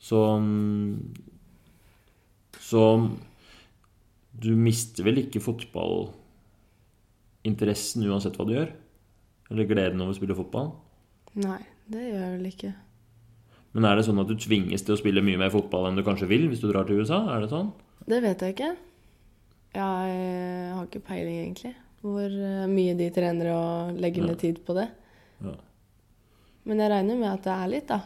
[0.07, 0.19] Så
[2.63, 2.81] Så
[4.37, 8.69] du mister vel ikke fotballinteressen uansett hva du gjør?
[9.51, 10.67] Eller gleden over å spille fotball?
[11.39, 12.71] Nei, det gjør jeg vel ikke.
[13.75, 16.03] Men er det sånn at du tvinges til å spille mye mer fotball enn du
[16.05, 17.19] kanskje vil hvis du drar til USA?
[17.35, 17.69] Er det sånn?
[18.07, 18.71] Det vet jeg ikke.
[19.77, 21.73] Jeg har ikke peiling, egentlig.
[22.01, 24.27] Hvor eh, mye de trener og legger Ja.
[24.31, 24.87] ned tid på det.
[25.43, 25.53] Ja.
[26.65, 27.99] Men jeg regner med at det er litt, da.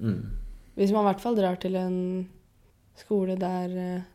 [0.00, 0.22] Mm.
[0.76, 1.98] Hvis man i hvert fall drar til en
[2.96, 4.06] skole der eh,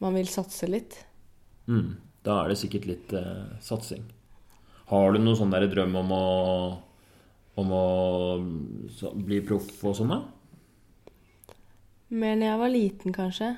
[0.00, 0.96] man vil satse litt.
[1.68, 1.96] Mm.
[2.24, 4.06] Da er det sikkert litt eh, satsing.
[4.88, 6.24] Har du noen sånn drøm om å
[7.54, 7.84] om å
[9.14, 11.54] bli proff og sånn, da?
[12.14, 13.52] Men jeg var liten, kanskje.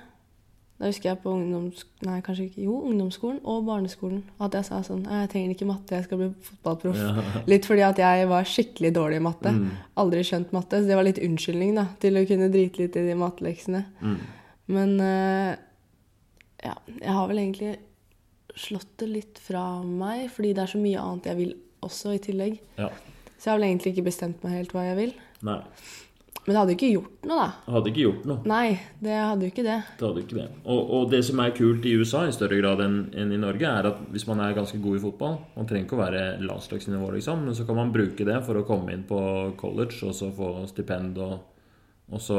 [0.77, 1.87] Da husker jeg på ungdoms...
[2.05, 2.65] Nei, kanskje ikke.
[2.67, 4.19] Jo, ungdomsskolen og barneskolen.
[4.45, 6.99] At jeg sa sånn Jeg trenger ikke matte, jeg skal bli fotballproff.
[7.01, 7.25] Ja.
[7.53, 9.55] Litt fordi at jeg var skikkelig dårlig i matte.
[9.57, 9.71] Mm.
[10.03, 10.83] Aldri skjønt matte.
[10.83, 13.83] Så det var litt unnskyldning da, til å kunne drite litt i de matteleksene.
[14.05, 14.19] Mm.
[14.77, 15.53] Men uh,
[16.67, 17.73] ja, jeg har vel egentlig
[18.57, 21.55] slått det litt fra meg, fordi det er så mye annet jeg vil
[21.87, 22.61] også i tillegg.
[22.77, 22.91] Ja.
[23.37, 25.17] Så jeg har vel egentlig ikke bestemt meg helt hva jeg vil.
[25.47, 25.61] Nei.
[26.47, 27.47] Men det hadde ikke gjort noe, da.
[27.67, 28.39] Det hadde ikke gjort noe.
[28.47, 28.67] Nei,
[29.03, 29.79] det hadde jo ikke det.
[29.99, 30.45] Det hadde ikke det.
[30.63, 33.67] Og, og det som er kult i USA i større grad enn enn i Norge,
[33.67, 37.09] er at hvis man er ganske god i fotball Man trenger ikke å være landslagsnivå,
[37.17, 39.19] liksom, men så kan man bruke det for å komme inn på
[39.59, 41.41] college og så få stipend, og,
[42.15, 42.39] og så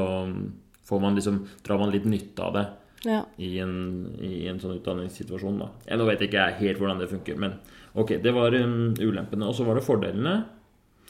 [0.88, 2.66] får man liksom drar man litt nytte av det
[3.10, 3.20] Ja.
[3.44, 3.76] i en,
[4.24, 5.68] i en sånn utdanningssituasjon, da.
[5.86, 7.60] Jeg, nå vet ikke jeg helt hvordan det funker, men
[7.94, 9.52] ok, det var um, ulempene.
[9.52, 10.38] Og så var det fordelene.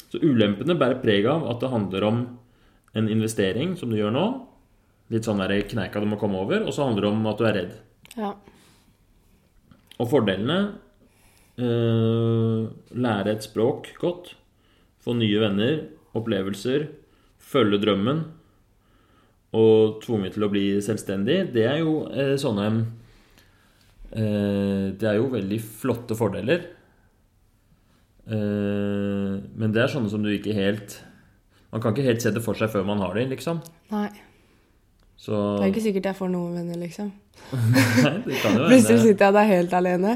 [0.10, 2.20] Så ulempene bærer preg av at det handler om
[2.94, 4.28] en investering, som du gjør nå.
[5.14, 6.66] Litt sånn der kneika du må komme over.
[6.68, 7.76] Og så handler det om at du er redd.
[8.18, 8.36] ja.
[9.98, 10.58] Og fordelene
[11.58, 12.68] eh,
[13.02, 14.36] Lære et språk godt.
[15.02, 15.80] Få nye venner,
[16.18, 16.86] opplevelser.
[17.42, 18.22] Følge drømmen.
[19.58, 21.40] Og tvunget til å bli selvstendig.
[21.56, 22.68] Det er jo eh, sånne
[24.12, 26.68] eh, Det er jo veldig flotte fordeler.
[28.28, 31.00] Eh, men det er sånne som du ikke helt
[31.72, 33.60] Man kan ikke helt se det for seg før man har det, liksom.
[33.92, 34.08] Nei.
[35.18, 37.12] Så Det er ikke sikkert jeg får noen venner, liksom.
[38.06, 40.16] Nei, det kan jo Plutselig hende sitter jeg der helt alene.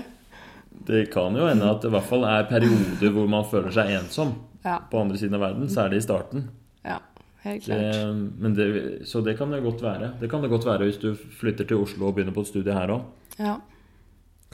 [0.88, 3.92] Det kan jo hende at det i hvert fall er perioder hvor man føler seg
[4.00, 4.78] ensom Ja.
[4.92, 6.48] på andre siden av verden, særlig i starten.
[6.86, 7.00] ja
[7.44, 8.16] helt Det, klart.
[8.40, 8.66] men det,
[9.10, 10.12] så det kan det godt være.
[10.22, 12.74] Det kan det godt være hvis du flytter til Oslo og begynner på et studie
[12.74, 13.02] her òg.
[13.40, 13.56] Ja.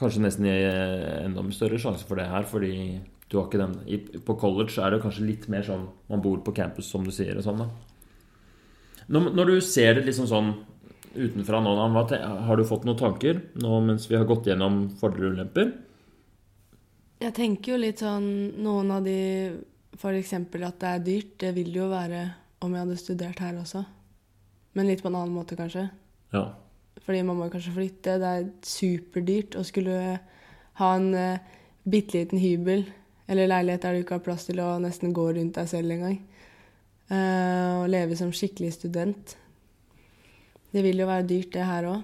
[0.00, 0.54] Kanskje nesten i
[1.26, 4.90] enda større sjanse for det her, fordi du har ikke den i- På college er
[4.90, 7.68] det kanskje litt mer sånn man bor på campus, som du sier, og sånn, da.
[9.08, 10.54] Når, når du ser det liksom sånn
[11.16, 11.72] utenfra nå,
[12.46, 15.72] har du fått noen tanker nå mens vi har gått gjennom fordeler og ulemper?
[17.18, 18.28] Jeg tenker jo litt sånn
[18.62, 19.16] Noen av de
[19.98, 20.32] F.eks.
[20.32, 21.32] at det er dyrt.
[21.40, 22.20] Det vil det jo være
[22.62, 23.82] om jeg hadde studert her også.
[24.76, 25.88] Men litt på en annen måte, kanskje.
[26.30, 26.44] Ja.
[27.02, 28.18] Fordi man må kanskje flytte.
[28.22, 29.96] Det er superdyrt å skulle
[30.78, 31.56] ha en uh,
[31.88, 32.84] bitte liten hybel
[33.28, 36.18] eller leilighet der du ikke har plass til å nesten gå rundt deg selv engang.
[37.08, 39.34] Uh, og leve som skikkelig student.
[40.72, 42.02] Det vil jo være dyrt, det her òg.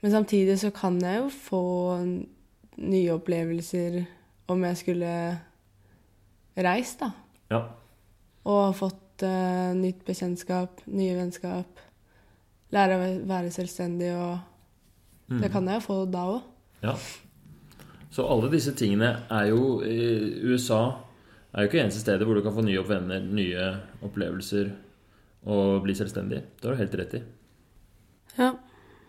[0.00, 1.62] men samtidig så kan jeg jo få
[2.76, 4.00] nye opplevelser
[4.48, 5.12] om jeg skulle
[6.56, 7.10] reist, da.
[7.52, 7.60] Ja.
[8.48, 11.82] Og fått uh, nytt bekjentskap, nye vennskap.
[12.74, 14.38] Lære å være selvstendig og
[15.26, 15.40] Mm.
[15.42, 16.42] Det kan jeg jo få da òg.
[16.84, 16.94] Ja.
[18.10, 19.96] Så alle disse tingene er jo i
[20.52, 20.82] USA
[21.56, 23.66] er jo ikke eneste stedet hvor du kan få nye venner, nye
[24.04, 24.70] opplevelser
[25.46, 26.42] og bli selvstendig.
[26.60, 27.22] Det har du helt rett i.
[28.38, 28.50] Ja.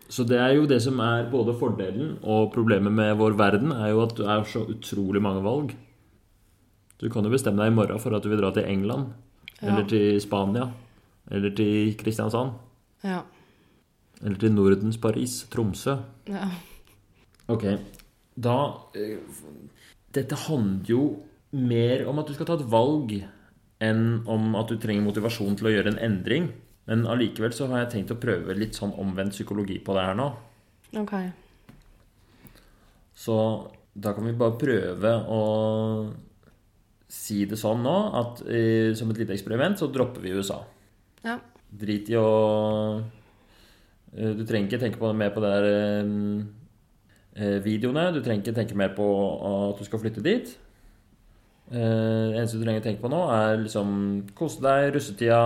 [0.09, 3.89] Så det er jo det som er både fordelen og problemet med vår verden, er
[3.91, 5.73] jo at du er så utrolig mange valg.
[6.97, 9.13] Du kan jo bestemme deg i morgen for at du vil dra til England,
[9.61, 9.67] Ja.
[9.71, 10.67] eller til Spania,
[11.31, 12.51] eller til Kristiansand,
[13.03, 13.21] Ja.
[14.23, 15.97] eller til Nordens Paris, Tromsø.
[16.29, 16.49] ja.
[17.49, 17.63] Ok,
[18.37, 18.57] da
[18.97, 19.17] eh,
[20.13, 21.01] Dette handler jo
[21.57, 23.11] mer om at du skal ta et valg
[23.83, 26.47] enn om at du trenger motivasjon til å gjøre en endring.
[26.87, 30.17] Men allikevel så har jeg tenkt å prøve litt sånn omvendt psykologi på det her
[30.17, 30.29] nå.
[31.01, 31.13] OK.
[33.17, 33.35] Så
[33.97, 35.41] da kan vi bare prøve å
[37.11, 40.61] si det sånn nå at eh, som et lite eksperiment så dropper vi USA.
[41.25, 41.37] Ja.
[41.67, 42.27] Drit i å
[44.15, 46.45] eh, Du trenger ikke tenke på, mer på det der eh, eh,
[47.63, 48.07] videoene.
[48.15, 49.05] Du trenger ikke tenke mer på
[49.71, 50.53] at du skal flytte dit.
[51.71, 53.89] Eh, Det eneste du trenger å tenke på nå, er liksom
[54.37, 55.41] kose deg, russetida.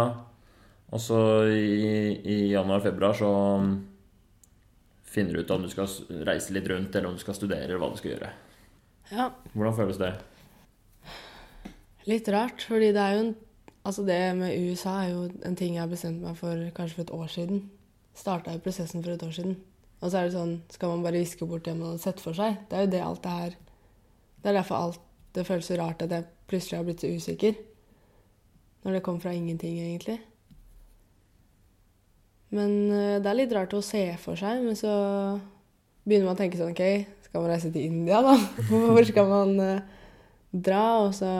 [0.91, 3.31] Og så i, i januar-februar så
[5.11, 5.87] finner du ut om du skal
[6.27, 8.31] reise litt rundt, eller om du skal studere, eller hva du skal gjøre.
[9.11, 9.29] ja.
[9.53, 10.11] Hvordan føles det?
[12.09, 13.33] Litt rart, fordi det er jo en
[13.81, 17.01] Altså, det med USA er jo en ting jeg har bestemt meg for kanskje for
[17.01, 17.63] et år siden.
[18.13, 19.55] Starta jo prosessen for et år siden.
[20.01, 22.37] Og så er det sånn Skal man bare viske bort det man har sett for
[22.37, 22.57] seg?
[22.69, 23.55] Det er jo det alt det her
[24.41, 27.53] Det er derfor alt det føles så rart at jeg plutselig har blitt så usikker.
[28.83, 30.17] Når det kom fra ingenting, egentlig.
[32.51, 34.91] Men eh, det er litt rart å se for seg, men så
[36.03, 36.83] begynner man å tenke sånn OK,
[37.29, 38.35] skal man reise til India, da?
[38.91, 39.85] Hvor skal man eh,
[40.51, 40.83] dra?
[41.05, 41.31] Og så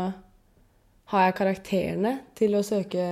[1.11, 3.09] har jeg karakterene til å søke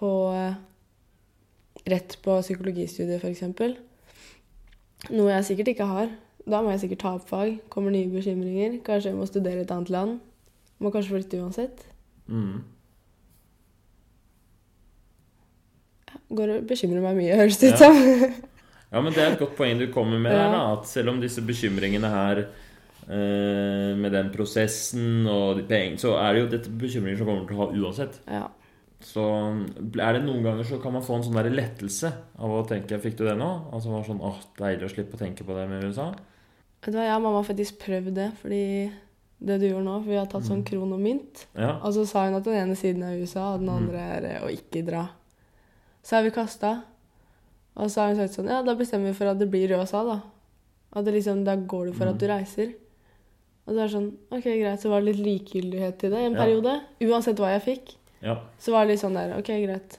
[0.00, 0.58] på eh,
[1.94, 3.46] rett på psykologistudiet, f.eks.
[5.08, 6.10] Noe jeg sikkert ikke har.
[6.50, 7.54] Da må jeg sikkert ta opp fag.
[7.72, 8.80] Kommer nye bekymringer.
[8.84, 10.18] Kanskje jeg må studere i et annet land.
[10.80, 11.86] Må kanskje flytte uansett.
[12.28, 12.60] Mm.
[16.30, 17.96] Går og bekymrer meg mye, høres det ut som.
[18.90, 20.52] Ja, men det er et godt poeng du kommer med der, Ja.
[20.52, 20.62] da.
[20.78, 22.40] At selv om disse bekymringene her
[23.08, 27.46] eh, med den prosessen og de pengene, så er det jo dette bekymringer som kommer
[27.46, 28.20] til å ha uansett.
[28.30, 28.48] ja.
[29.00, 29.22] Så
[29.96, 32.98] er det noen ganger så kan man få en sånn der lettelse av å tenke
[33.00, 33.48] Fikk du det nå?
[33.72, 36.10] Altså var sånn åh, deilig å slippe å tenke på det med USA.
[36.84, 38.60] Vet du hva, jeg og mamma har faktisk prøvd det, fordi
[39.40, 41.46] det du gjorde nå For vi har tatt sånn kron og mynt.
[41.56, 41.78] Ja.
[41.80, 44.50] Og så sa hun at den ene siden er USA, og den andre er å
[44.52, 45.06] ikke dra.
[46.04, 46.74] Så har vi kasta.
[47.80, 50.04] Og så har hun sagt sånn Ja, da bestemmer vi for at det blir USA,
[50.04, 50.18] da.
[50.92, 52.72] At det liksom, Da går du for at du reiser.
[53.66, 54.80] Og så er det sånn OK, greit.
[54.82, 56.44] Så var det litt likegyldighet til det i en Ja.
[56.44, 56.80] periode.
[57.00, 57.96] Uansett hva jeg fikk.
[58.20, 58.36] Ja.
[58.60, 59.96] Så var det litt sånn der OK, greit.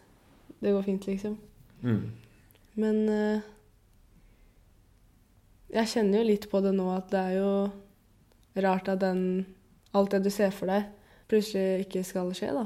[0.62, 1.38] Det går fint, liksom.
[1.82, 2.04] Mm.
[2.82, 3.48] Men eh,
[5.72, 7.54] jeg kjenner jo litt på det nå at det er jo
[8.62, 9.26] rart at den
[9.92, 10.86] Alt det du ser for deg,
[11.28, 12.62] plutselig ikke skal skje, da.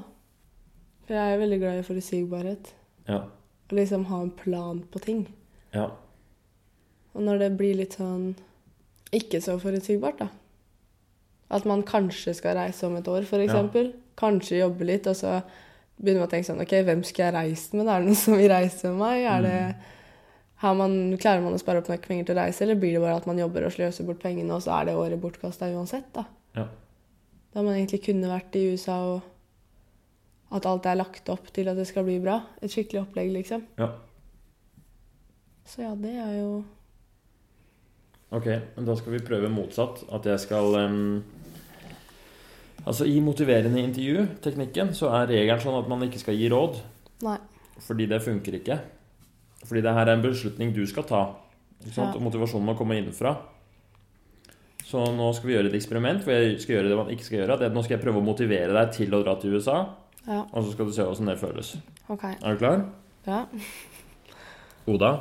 [1.07, 2.67] For jeg er jo veldig glad i forutsigbarhet.
[3.07, 3.23] Ja.
[3.65, 5.23] Og liksom ha en plan på ting.
[5.73, 5.87] Ja.
[7.17, 8.35] Og når det blir litt sånn
[9.09, 10.29] ikke så forutsigbart, da.
[11.49, 13.47] At man kanskje skal reise om et år, f.eks.
[13.47, 13.89] eksempel.
[14.19, 15.39] Kanskje jobbe litt, og så
[15.97, 17.87] begynner man å tenke sånn OK, hvem skal jeg reise med?
[17.87, 19.27] Er det noen som vil reise med meg?
[19.31, 19.59] Er det
[20.63, 23.03] har man, klarer man å spare opp nok penger til å reise, eller blir det
[23.03, 26.07] bare at man jobber og sløser bort pengene, og så er det året bortkasta uansett,
[26.15, 26.23] da?
[26.55, 26.69] Ja.
[27.55, 31.77] Da man egentlig kunne vært i USA, og at alt er lagt opp til at
[31.79, 32.39] det skal bli bra.
[32.63, 33.67] Et skikkelig opplegg, liksom.
[33.81, 33.91] ja.
[35.65, 36.49] Så ja, det er jo
[38.35, 38.45] Ok,
[38.85, 40.03] da skal vi prøve motsatt.
[40.13, 40.97] At jeg skal em,
[42.85, 46.77] Altså, i motiverende intervju-teknikken så er regelen sånn at man ikke skal gi råd.
[47.25, 47.39] Nei.
[47.81, 48.77] Fordi det funker ikke.
[49.65, 51.23] Fordi det her er en beslutning du skal ta.
[51.89, 52.11] Ja.
[52.21, 53.33] Motivasjonen må komme innenfra.
[54.85, 57.39] Så nå skal vi gjøre et eksperiment hvor jeg skal gjøre det man ikke skal
[57.39, 57.69] gjøre.
[57.73, 59.79] Nå skal jeg prøve å motivere deg til å dra til USA,
[60.25, 61.75] Ja, og så skal du se hvordan det føles.
[62.09, 62.23] OK.
[62.29, 62.85] Er du klar?
[63.25, 63.41] Ja.
[64.89, 65.11] Oda,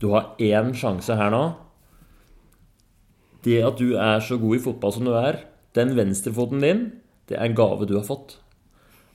[0.00, 1.42] du har én sjanse her nå.
[3.46, 5.40] Det at du er så god i fotball som du er,
[5.76, 6.82] den venstrefoten din,
[7.28, 8.38] det er en gave du har fått.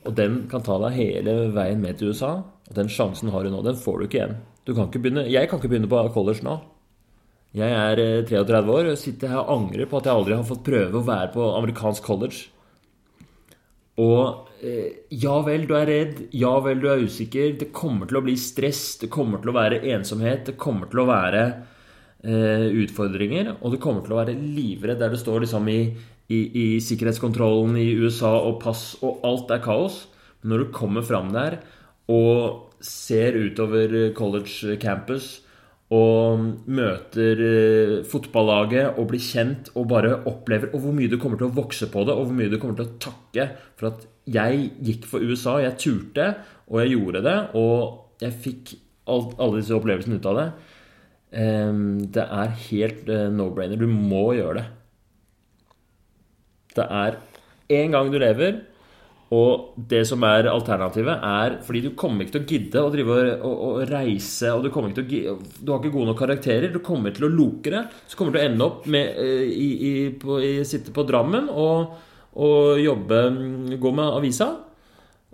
[0.07, 2.39] Og den kan ta deg hele veien med til USA.
[2.69, 3.61] Og den sjansen har du nå.
[3.65, 4.37] Den får du ikke igjen.
[4.65, 6.59] Du kan ikke begynne, jeg kan ikke begynne på college nå.
[7.57, 10.47] Jeg er eh, 33 år og sitter her og angrer på at jeg aldri har
[10.47, 12.45] fått prøve å være på amerikansk college.
[13.99, 16.21] Og eh, ja vel, du er redd.
[16.37, 17.57] Ja vel, du er usikker.
[17.59, 18.85] Det kommer til å bli stress.
[19.01, 20.45] Det kommer til å være ensomhet.
[20.47, 21.43] Det kommer til å være
[22.23, 23.57] eh, utfordringer.
[23.59, 25.81] Og du kommer til å være livredd der du står liksom i,
[26.31, 30.05] i, i sikkerhetskontrollen i USA og pass, og alt er kaos.
[30.41, 31.59] Men når du kommer fram der
[32.11, 35.39] og ser utover eh, college campus
[35.91, 41.39] og møter eh, fotballaget og blir kjent og bare opplever og hvor mye du kommer
[41.39, 43.47] til å vokse på det, og hvor mye du kommer til å takke
[43.79, 46.27] for at jeg gikk for USA, jeg turte,
[46.71, 48.75] og jeg gjorde det, og jeg fikk
[49.11, 50.49] alt, alle disse opplevelsene ut av det.
[51.31, 53.79] Det er helt eh, no-brainer.
[53.81, 54.65] Du må gjøre det.
[56.75, 57.17] Det er
[57.71, 58.61] én gang du lever,
[59.31, 63.13] og det som er alternativet, er fordi du kommer ikke til å gidde å drive
[63.15, 66.73] og, og, og reise, og du ikke til å Du har ikke gode nok karakterer.
[66.73, 67.85] Du kommer til å loke det.
[68.11, 69.93] Så kommer du til å ende opp med eh, i,
[70.67, 71.95] sitte på Drammen og,
[72.43, 73.21] og jobbe
[73.79, 74.49] Gå med avisa.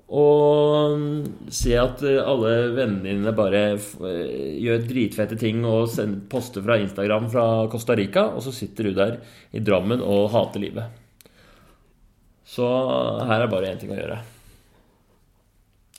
[0.07, 6.21] Og mm, se at eh, alle vennene dine bare eh, gjør dritfete ting og sender
[6.29, 9.19] poster fra Instagram fra Costa Rica, og så sitter du der
[9.57, 11.06] i Drammen og hater livet.
[12.47, 12.65] Så
[13.27, 14.17] her er bare én ting å gjøre.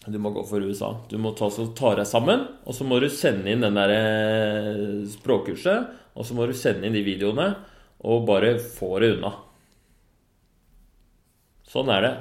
[0.09, 0.95] Du må gå for USA.
[1.11, 3.93] Du må ta, så ta deg sammen, og så må du sende inn den der
[3.93, 5.91] eh, språkkurset.
[6.19, 7.51] Og så må du sende inn de videoene,
[8.09, 9.33] og bare få det unna.
[11.69, 12.15] Sånn er det.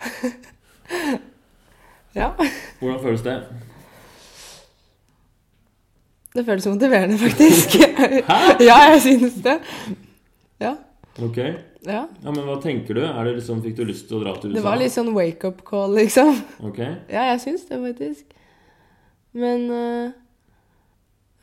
[2.20, 2.30] ja.
[2.78, 3.36] Hvordan føles det?
[6.30, 7.74] Det føles motiverende, faktisk.
[8.30, 8.38] Hæ?
[8.62, 9.58] ja, jeg synes det.
[11.18, 11.36] Ok.
[11.36, 12.04] ja.
[12.22, 13.02] Ja, Men hva tenker du?
[13.02, 14.58] Er det liksom, Fikk du lyst til å dra til USA?
[14.58, 16.36] Det var litt sånn wake-up call, liksom.
[16.66, 16.78] Ok.
[17.10, 18.36] Ja, jeg syns det, faktisk.
[19.32, 20.12] Men uh,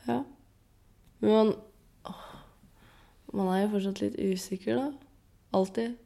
[0.08, 0.22] Ja.
[1.20, 1.52] Men man
[2.08, 2.24] åh,
[3.34, 4.88] Man er jo fortsatt litt usikker, da.
[5.56, 5.96] Alltid.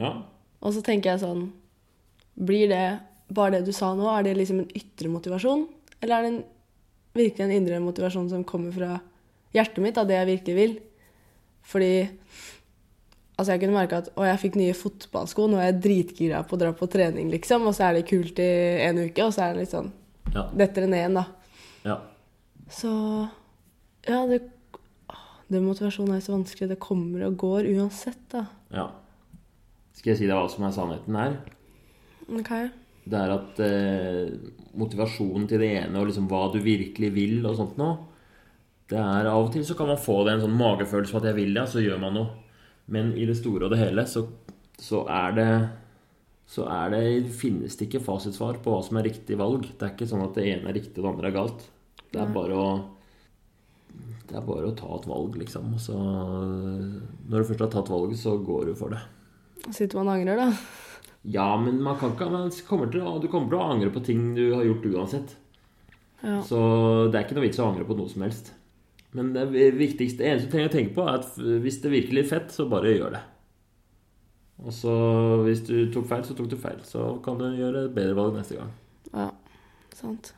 [0.00, 0.12] Ja.
[0.62, 1.50] Og så tenker jeg sånn
[2.38, 2.86] Blir det
[3.32, 5.66] bare det du sa nå, er det liksom en ytre motivasjon?
[6.02, 6.42] Eller er det en,
[7.16, 8.96] virkelig en indre motivasjon som kommer fra
[9.56, 10.74] hjertet mitt, av det jeg virkelig vil?
[11.68, 11.92] Fordi
[13.38, 16.56] Altså, jeg kunne merke at å, jeg fikk nye fotballsko, nå er jeg dritgira på
[16.56, 18.48] å dra på trening, liksom, og så er det kult i
[18.84, 19.92] en uke, og så er det litt sånn
[20.32, 20.46] Ja.
[20.56, 21.24] Detter det ned igjen, da.
[21.88, 21.96] ja.
[22.72, 22.90] Så
[24.08, 26.70] Ja, det motivasjonen er så vanskelig.
[26.70, 28.46] Det kommer og går uansett, da.
[28.72, 28.88] ja.
[29.92, 31.34] Skal jeg si deg hva som er sannheten her?
[32.32, 32.52] Ok.
[33.04, 34.30] Det er at eh,
[34.78, 37.98] motivasjonen til det ene og liksom hva du virkelig vil og sånt noe
[38.88, 41.28] Det er Av og til så kan man få det en sånn magefølelse på at
[41.28, 42.41] jeg vil det, og så gjør man noe.
[42.86, 44.24] Men i det store og det hele så,
[44.80, 45.52] så er det
[46.52, 49.64] så er det, finnes det ikke fasitsvar på hva som er riktig valg.
[49.78, 51.64] Det er ikke sånn at det ene er riktig og det andre er galt.
[52.12, 52.66] Det er bare å
[54.28, 55.72] Det er bare å ta et valg, liksom.
[55.76, 59.00] Og så Når du først har tatt valget, så går du for det.
[59.70, 60.48] Sitter man og angrer, da.
[61.22, 64.34] Ja, men man kan ikke man kommer til Du kommer til å angre på ting
[64.34, 65.36] du har gjort uansett.
[66.22, 66.40] Ja.
[66.42, 66.58] Så
[67.10, 68.52] det er ikke noe vits å angre på noe som helst.
[69.12, 69.46] Men det
[69.76, 72.64] viktigste, eneste du trenger å tenke på, er at hvis det virker litt fett, så
[72.70, 73.22] bare gjør det.
[74.62, 74.92] Og så
[75.42, 76.78] hvis du tok feil, så tok du feil.
[76.86, 78.72] Så kan du gjøre et bedre valg neste gang.
[79.12, 79.30] ja.
[79.92, 80.32] Sant.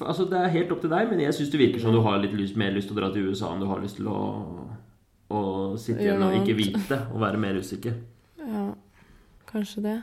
[0.00, 2.20] Altså, Det er helt opp til deg, men jeg syns det virker som du har
[2.22, 4.20] litt lyst, mer lyst til å dra til USA enn du har lyst til å,
[5.28, 5.40] å
[5.76, 7.98] sitte igjen og ikke vite og være mer usikker.
[8.40, 8.62] Ja,
[9.50, 9.96] kanskje det.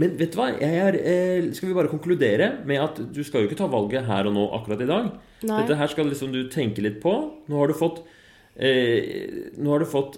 [0.00, 0.48] Men vet du hva?
[0.56, 4.28] Er, eh, skal vi bare konkludere med at du skal jo ikke ta valget her
[4.30, 5.12] og nå akkurat i dag.
[5.44, 5.60] Nei.
[5.60, 7.12] Dette her skal liksom du tenke litt på.
[7.50, 8.00] Nå har du fått
[8.56, 10.16] eh, Nå har du fått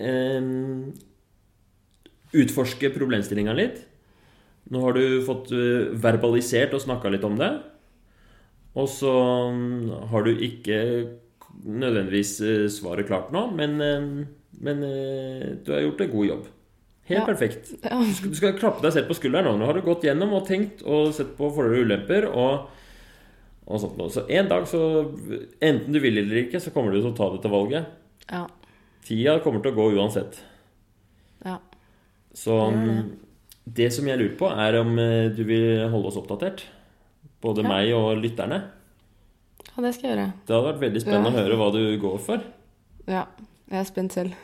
[0.00, 0.40] eh,
[2.40, 3.82] utforske problemstillinga litt.
[4.70, 7.50] Nå har du fått eh, verbalisert og snakka litt om det.
[8.78, 9.14] Og så
[9.50, 10.78] mm, har du ikke
[11.66, 14.06] nødvendigvis eh, svaret klart nå, men, eh,
[14.62, 14.84] men
[15.64, 16.48] du har gjort en god jobb.
[17.10, 17.26] Helt Ja.
[17.26, 17.70] perfekt.
[18.24, 19.56] Du skal, klappe deg selv på skulderen nå.
[19.58, 22.28] Nå har du gått gjennom og tenkt og sett på fordeler og ulemper.
[22.34, 22.68] og
[23.70, 24.10] og sånt noe.
[24.10, 24.78] Så en dag, så
[25.62, 27.86] enten du vil eller ikke, så kommer du til å ta dette valget.
[28.26, 28.40] Ja.
[29.06, 30.40] Tida kommer til å gå uansett.
[31.44, 31.58] ja.
[32.34, 33.04] Så det.
[33.74, 36.64] det som jeg lurer på, er om eh, du vil holde oss oppdatert.
[37.42, 37.68] Både Ja.
[37.68, 38.58] meg og lytterne.
[39.76, 40.32] Ja, det skal jeg gjøre.
[40.46, 41.38] Det hadde vært veldig spennende Ja.
[41.38, 42.42] å høre hva du går for.
[43.06, 43.26] Ja.
[43.70, 44.34] Jeg er spent selv.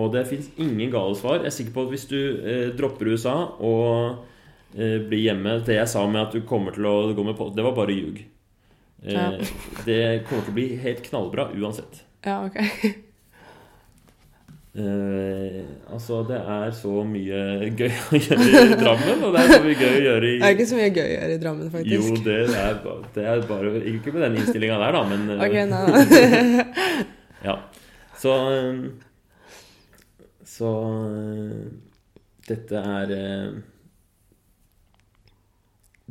[0.00, 1.40] Og det fins ingen gale svar.
[1.42, 4.22] Jeg er sikker på at hvis du eh, dropper USA og
[4.72, 7.50] eh, blir hjemme Det jeg sa med at du kommer til å gå med på,
[7.56, 8.22] det var bare ljug.
[9.04, 9.30] Eh, Ja.
[9.88, 12.04] Det kommer til å bli helt knallbra uansett.
[12.24, 12.60] Ja, ok.
[14.72, 17.40] Eh, altså, det er så mye
[17.76, 20.46] gøy å gjøre i Drammen, og det er så mye gøy å gjøre i Det
[20.48, 22.22] er ikke så mye gøy å gjøre i Drammen, Jo, faktisk.
[22.24, 22.78] det er,
[23.18, 26.94] det er bare Ikke med den innstillinga der, da, men eh, Ok, nei, nei.
[27.44, 27.58] Ja.
[28.22, 28.80] Så eh,
[30.52, 30.68] Så
[31.08, 31.70] eh,
[32.48, 33.60] Dette er eh,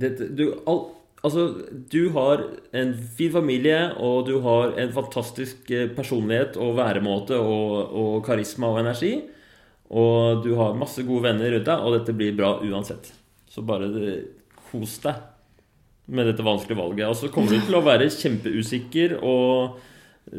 [0.01, 0.79] dette, du, al,
[1.21, 1.43] altså,
[1.91, 2.45] du har
[2.77, 8.71] en fin familie, og du har en fantastisk eh, personlighet og væremåte og, og karisma
[8.71, 9.17] og energi.
[9.91, 13.11] Og du har masse gode venner rundt deg, og dette blir bra uansett.
[13.51, 13.91] Så bare
[14.71, 15.19] kos deg
[16.11, 17.11] med dette vanskelige valget.
[17.11, 19.81] Og så kommer du til å være kjempeusikker og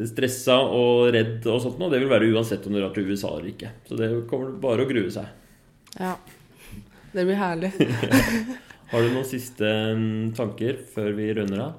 [0.09, 1.91] stressa og redd og sånt noe.
[1.93, 3.73] Det vil være uansett om du drar til USA eller ikke.
[3.89, 5.27] Så det kommer bare å grue seg.
[5.99, 6.15] Ja.
[7.13, 7.73] Det blir herlig.
[8.93, 11.77] Har du noen siste mm, tanker før vi runder av?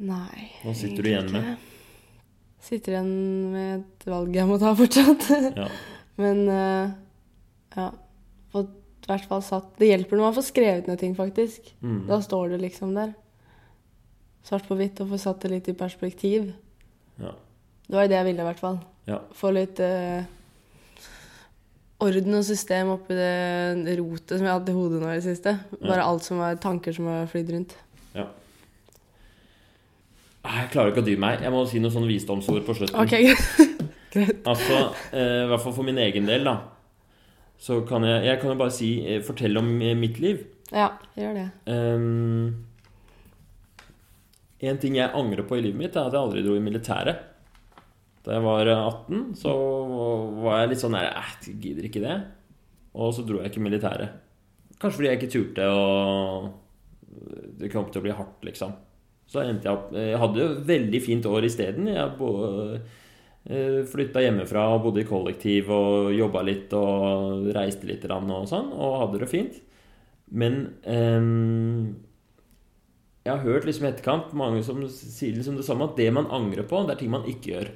[0.00, 0.46] Nei.
[0.62, 1.50] Hva sitter du igjen med?
[1.52, 1.66] ikke.
[2.60, 3.12] Sitter igjen
[3.52, 5.30] med et valg jeg må ta fortsatt.
[5.60, 5.70] Ja.
[6.20, 6.90] Men eh,
[7.76, 7.90] ja.
[8.52, 11.70] Fått i hvert fall satt Det hjelper når man får skrevet ned ting, faktisk.
[11.80, 12.02] Mm.
[12.08, 13.14] Da står det liksom der.
[14.44, 16.50] Svart på hvitt, og får satt det litt i perspektiv.
[17.20, 17.32] Ja.
[17.86, 18.78] Det var jo det jeg ville, i hvert fall.
[19.10, 19.18] Ja.
[19.34, 20.22] Få litt eh,
[22.00, 25.56] orden og system oppi det rotet som jeg hatt i hodet nå i det siste.
[25.82, 27.74] Bare alt som var tanker som har flydd rundt.
[28.14, 28.28] Ja.
[30.40, 31.42] Jeg klarer ikke å dy meg.
[31.44, 33.00] Jeg må si noen sånne visdomsord på slutten.
[33.02, 33.16] OK,
[34.14, 34.46] greit.
[34.48, 36.56] Altså, eh, i hvert fall for min egen del, da.
[37.60, 39.68] Så kan jeg, jeg kan jo bare si eh, Fortelle om
[40.00, 40.46] mitt liv.
[40.72, 41.46] Ja, gjør det.
[41.66, 42.69] Um,
[44.62, 47.22] en ting jeg angrer på i livet mitt, er at jeg aldri dro i militæret.
[48.26, 49.52] Da jeg var eh, 18, så
[50.42, 52.18] var jeg litt sånn Nei, Eh, jeg gidder ikke det.
[53.00, 54.18] Og så dro jeg ikke i militæret.
[54.80, 56.50] Kanskje fordi jeg ikke turte, og
[57.60, 58.72] det kom til å bli hardt, liksom.
[59.30, 61.86] Så endte jeg opp Jeg hadde jo veldig fint år isteden.
[61.92, 62.74] Jeg bo-
[63.46, 68.72] eh, flytta hjemmefra og bodde i kollektiv og jobba litt og reiste litt og sånn,
[68.74, 69.60] og hadde det fint.
[70.32, 71.94] Men ehm,
[73.24, 76.30] jeg har hørt liksom i etterkant mange som sier liksom det samme, at det man
[76.32, 77.70] angrer på, det er ting man ikke gjør.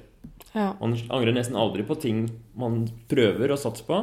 [0.55, 0.71] Ja.
[0.79, 2.25] Man angrer nesten aldri på ting
[2.57, 3.99] man prøver å satse på.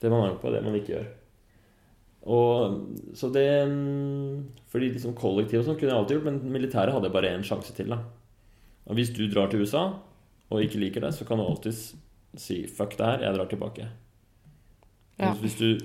[0.00, 1.08] Det man angrer på, er det man ikke gjør.
[2.30, 3.46] Og så det
[4.68, 7.46] Fordi liksom kollektiv og sånn kunne jeg alltid gjort, men militæret hadde jeg bare én
[7.46, 7.94] sjanse til.
[7.94, 8.02] da
[8.90, 9.86] Og hvis du drar til USA
[10.50, 11.74] og ikke liker det, så kan du alltid
[12.36, 13.88] si 'fuck det her, jeg drar tilbake'.
[15.18, 15.32] Ja.
[15.34, 15.78] Hvis du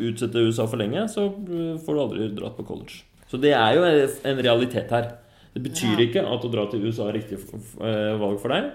[0.00, 3.04] utsetter USA for lenge, så uh, får du aldri dratt på college.
[3.32, 3.84] Så det er jo
[4.28, 5.06] en realitet her.
[5.54, 6.04] Det betyr Ja.
[6.04, 8.70] ikke at å dra til USA er riktig eh, valg for deg.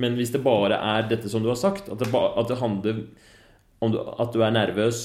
[0.00, 3.02] Men hvis det bare er dette som du har sagt, at det, at det handler
[3.82, 5.02] om du, at du er nervøs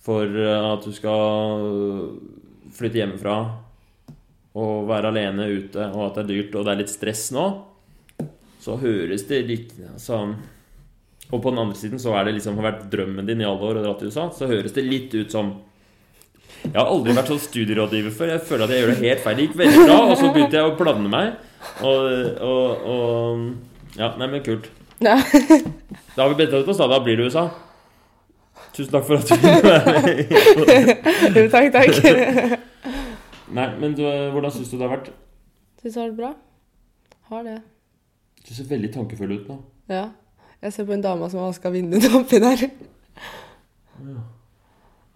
[0.00, 2.16] for eh, at du skal
[2.72, 3.36] flytte hjemmefra
[4.56, 7.44] og være alene ute, og at det er dyrt og det er litt stress nå,
[8.60, 10.32] så høres det litt sånn
[11.26, 13.58] Og på den andre siden så er det liksom har vært drømmen din i alle
[13.66, 15.48] år å dra til USA, så høres det litt ut som
[16.64, 18.32] Jeg har aldri vært sånn studierådgiver før.
[18.34, 19.36] Jeg føler at jeg gjør det helt feil.
[19.38, 21.36] Det gikk veldig bra, og så begynte jeg å blande meg.
[21.82, 22.08] Og,
[22.46, 24.66] og, og Ja, nei, men kult.
[25.04, 25.16] Ja.
[26.16, 26.90] Da har vi bedt deg på stad.
[26.92, 27.46] Da blir det USA.
[28.76, 30.18] Tusen takk for at du ville være med.
[31.36, 32.60] Jo, takk, takk.
[33.56, 34.02] Nei, men du,
[34.34, 35.10] hvordan syns du det har vært?
[35.80, 36.32] Syns det har vært bra?
[37.30, 37.56] Har det.
[38.46, 39.60] Du ser veldig tankefull ut nå.
[39.92, 40.06] Ja.
[40.62, 42.66] Jeg ser på en dame som har vaska vinduet oppi der.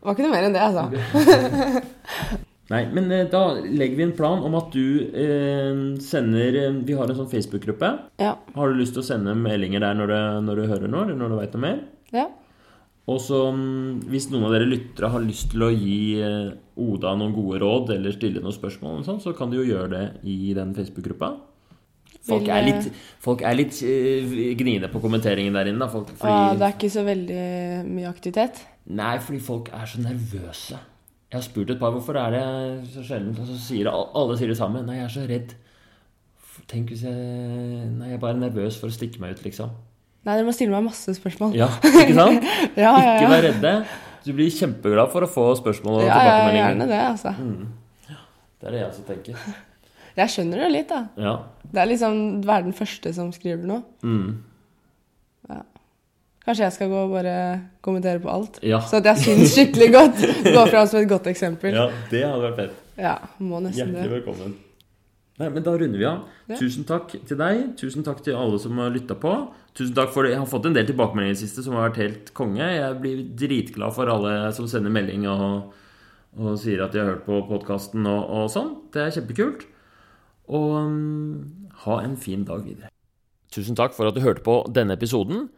[0.01, 1.85] Det var ikke noe mer enn det, altså.
[2.71, 6.95] Nei, men eh, da legger vi en plan om at du eh, sender eh, Vi
[6.97, 7.91] har en sånn Facebook-gruppe.
[8.23, 8.37] Ja.
[8.55, 11.19] Har du lyst til å sende meldinger der når du, når du hører noe, eller
[11.19, 11.83] når du veit noe mer?
[12.15, 12.29] Ja.
[13.11, 17.13] Og så, mm, hvis noen av dere lyttere har lyst til å gi eh, Oda
[17.19, 20.05] noen gode råd eller stille noen spørsmål, og sånn, så kan du jo gjøre det
[20.31, 21.35] i den Facebook-gruppa.
[22.29, 25.89] Folk er eh, litt, folk er litt eh, gniende på kommenteringen der inne.
[25.93, 27.45] Folk, fordi, Og det er ikke så veldig
[27.89, 28.61] mye aktivitet.
[28.91, 30.81] Nei, fordi folk er så nervøse.
[31.31, 32.45] Jeg har spurt et par hvorfor er det
[32.91, 34.83] så sjelden, og så sier det, alle sier det samme.
[34.87, 35.55] Nei, jeg er så redd.
[36.71, 39.73] Tenk hvis jeg Nei, jeg er bare nervøs for å stikke meg ut, liksom.
[40.27, 41.55] Nei, dere må stille meg masse spørsmål.
[41.57, 42.45] Ja, ikke sant?
[42.77, 43.15] ja, ja.
[43.15, 43.33] Ikke ja.
[43.33, 43.75] vær redde.
[44.27, 47.33] Du blir kjempeglad for å få spørsmål og Ja, ja, gjerne det, altså.
[48.61, 49.41] Det er det jeg også tenker.
[50.17, 51.05] Jeg skjønner det litt, da.
[51.21, 51.35] Ja.
[51.71, 53.83] Det er liksom være den første som skriver noe.
[54.03, 54.39] Mm.
[56.41, 57.35] Kanskje jeg skal gå og bare
[57.85, 58.57] kommentere på alt.
[58.65, 58.79] Ja.
[58.89, 60.23] Så at jeg syns skikkelig godt.
[60.57, 61.77] Gå fram som et godt eksempel.
[61.77, 62.79] ja, det hadde vært fett.
[63.01, 63.13] Ja,
[63.45, 64.15] må nesten Hjertelig det.
[64.17, 64.55] velkommen.
[65.41, 66.23] Nei, men Da runder vi av.
[66.49, 66.57] Ja.
[66.59, 67.61] Tusen takk til deg.
[67.81, 69.35] Tusen takk til alle som har lytta på.
[69.77, 70.33] Tusen takk for det.
[70.35, 72.65] Jeg har fått en del tilbakemeldinger i det siste som har vært helt konge.
[72.65, 75.77] Jeg blir dritglad for alle som sender melding og,
[76.41, 78.75] og sier at de har hørt på podkasten og, og sånn.
[78.97, 79.69] Det er kjempekult.
[80.51, 82.91] Og um, ha en fin dag videre.
[83.55, 85.49] Tusen takk for at du hørte på denne episoden.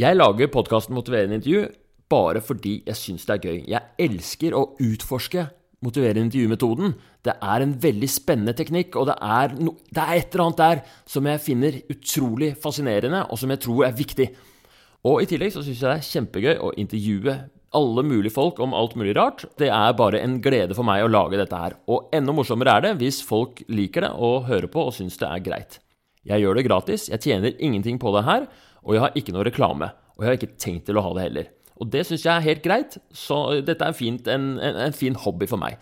[0.00, 1.68] Jeg lager podkasten Motiverende intervju
[2.10, 3.58] bare fordi jeg syns det er gøy.
[3.70, 5.46] Jeg elsker å utforske
[5.84, 6.94] motiverende intervjumetoden.
[7.24, 10.60] Det er en veldig spennende teknikk, og det er, no, det er et eller annet
[10.60, 14.28] der som jeg finner utrolig fascinerende, og som jeg tror er viktig.
[15.08, 17.36] Og i tillegg så syns jeg det er kjempegøy å intervjue
[17.76, 19.44] alle mulige folk om alt mulig rart.
[19.60, 21.76] Det er bare en glede for meg å lage dette her.
[21.90, 25.28] Og enda morsommere er det hvis folk liker det og hører på og syns det
[25.28, 25.78] er greit.
[26.26, 28.44] Jeg gjør det gratis, jeg tjener ingenting på det her,
[28.84, 29.88] og jeg har ikke noe reklame.
[30.18, 31.48] Og jeg har ikke tenkt til å ha det heller.
[31.80, 35.16] Og det syns jeg er helt greit, så dette er fint, en, en, en fin
[35.16, 35.78] hobby for meg.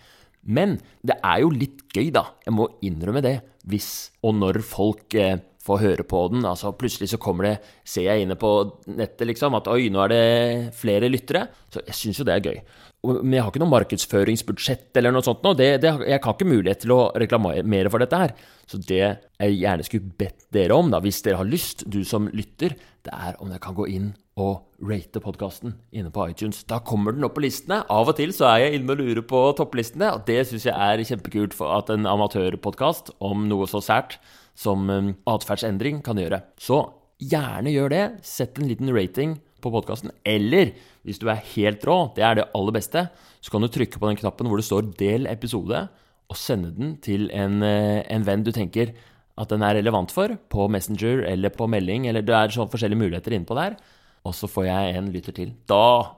[0.46, 2.28] Men det er jo litt gøy, da.
[2.46, 3.40] Jeg må innrømme det.
[3.68, 6.44] Hvis og når folk eh, får høre på den.
[6.48, 7.54] Altså Plutselig så kommer det,
[7.86, 8.52] ser jeg inne på
[8.90, 11.46] nettet liksom, at oi, nå er det flere lyttere.
[11.72, 12.60] Så jeg syns jo det er gøy.
[13.06, 15.52] Men jeg har ikke noe markedsføringsbudsjett eller noe sånt nå.
[15.62, 18.32] Jeg har ikke mulighet til å reklamere for dette her.
[18.66, 22.26] Så det jeg gjerne skulle bedt dere om, da, hvis dere har lyst, du som
[22.34, 22.74] lytter,
[23.06, 26.64] det er om dere kan gå inn og rate podkasten inne på iTunes.
[26.68, 27.80] Da kommer den opp på listene.
[27.90, 30.74] Av og til så er jeg inne og lurer på topplistene, og det syns jeg
[30.74, 34.18] er kjempekult for at en amatørpodkast om noe så sært
[34.58, 36.42] som um, atferdsendring kan gjøre.
[36.58, 36.82] Så
[37.22, 38.04] gjerne gjør det.
[38.26, 40.12] Sett en liten rating på podkasten.
[40.26, 40.72] Eller
[41.06, 43.06] hvis du er helt rå, det er det aller beste,
[43.40, 45.88] så kan du trykke på den knappen hvor det står 'del episode',
[46.28, 48.92] og sende den til en, eh, en venn du tenker
[49.38, 52.98] at den er relevant for, på Messenger eller på melding, eller det er sånn forskjellige
[52.98, 53.78] muligheter innpå der.
[54.26, 55.54] Og så får jeg en lytter til.
[55.70, 56.10] Da,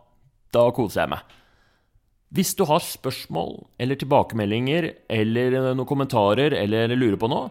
[0.51, 1.37] da koser jeg meg.
[2.31, 7.51] Hvis du har spørsmål eller tilbakemeldinger eller noen kommentarer eller lurer på noe,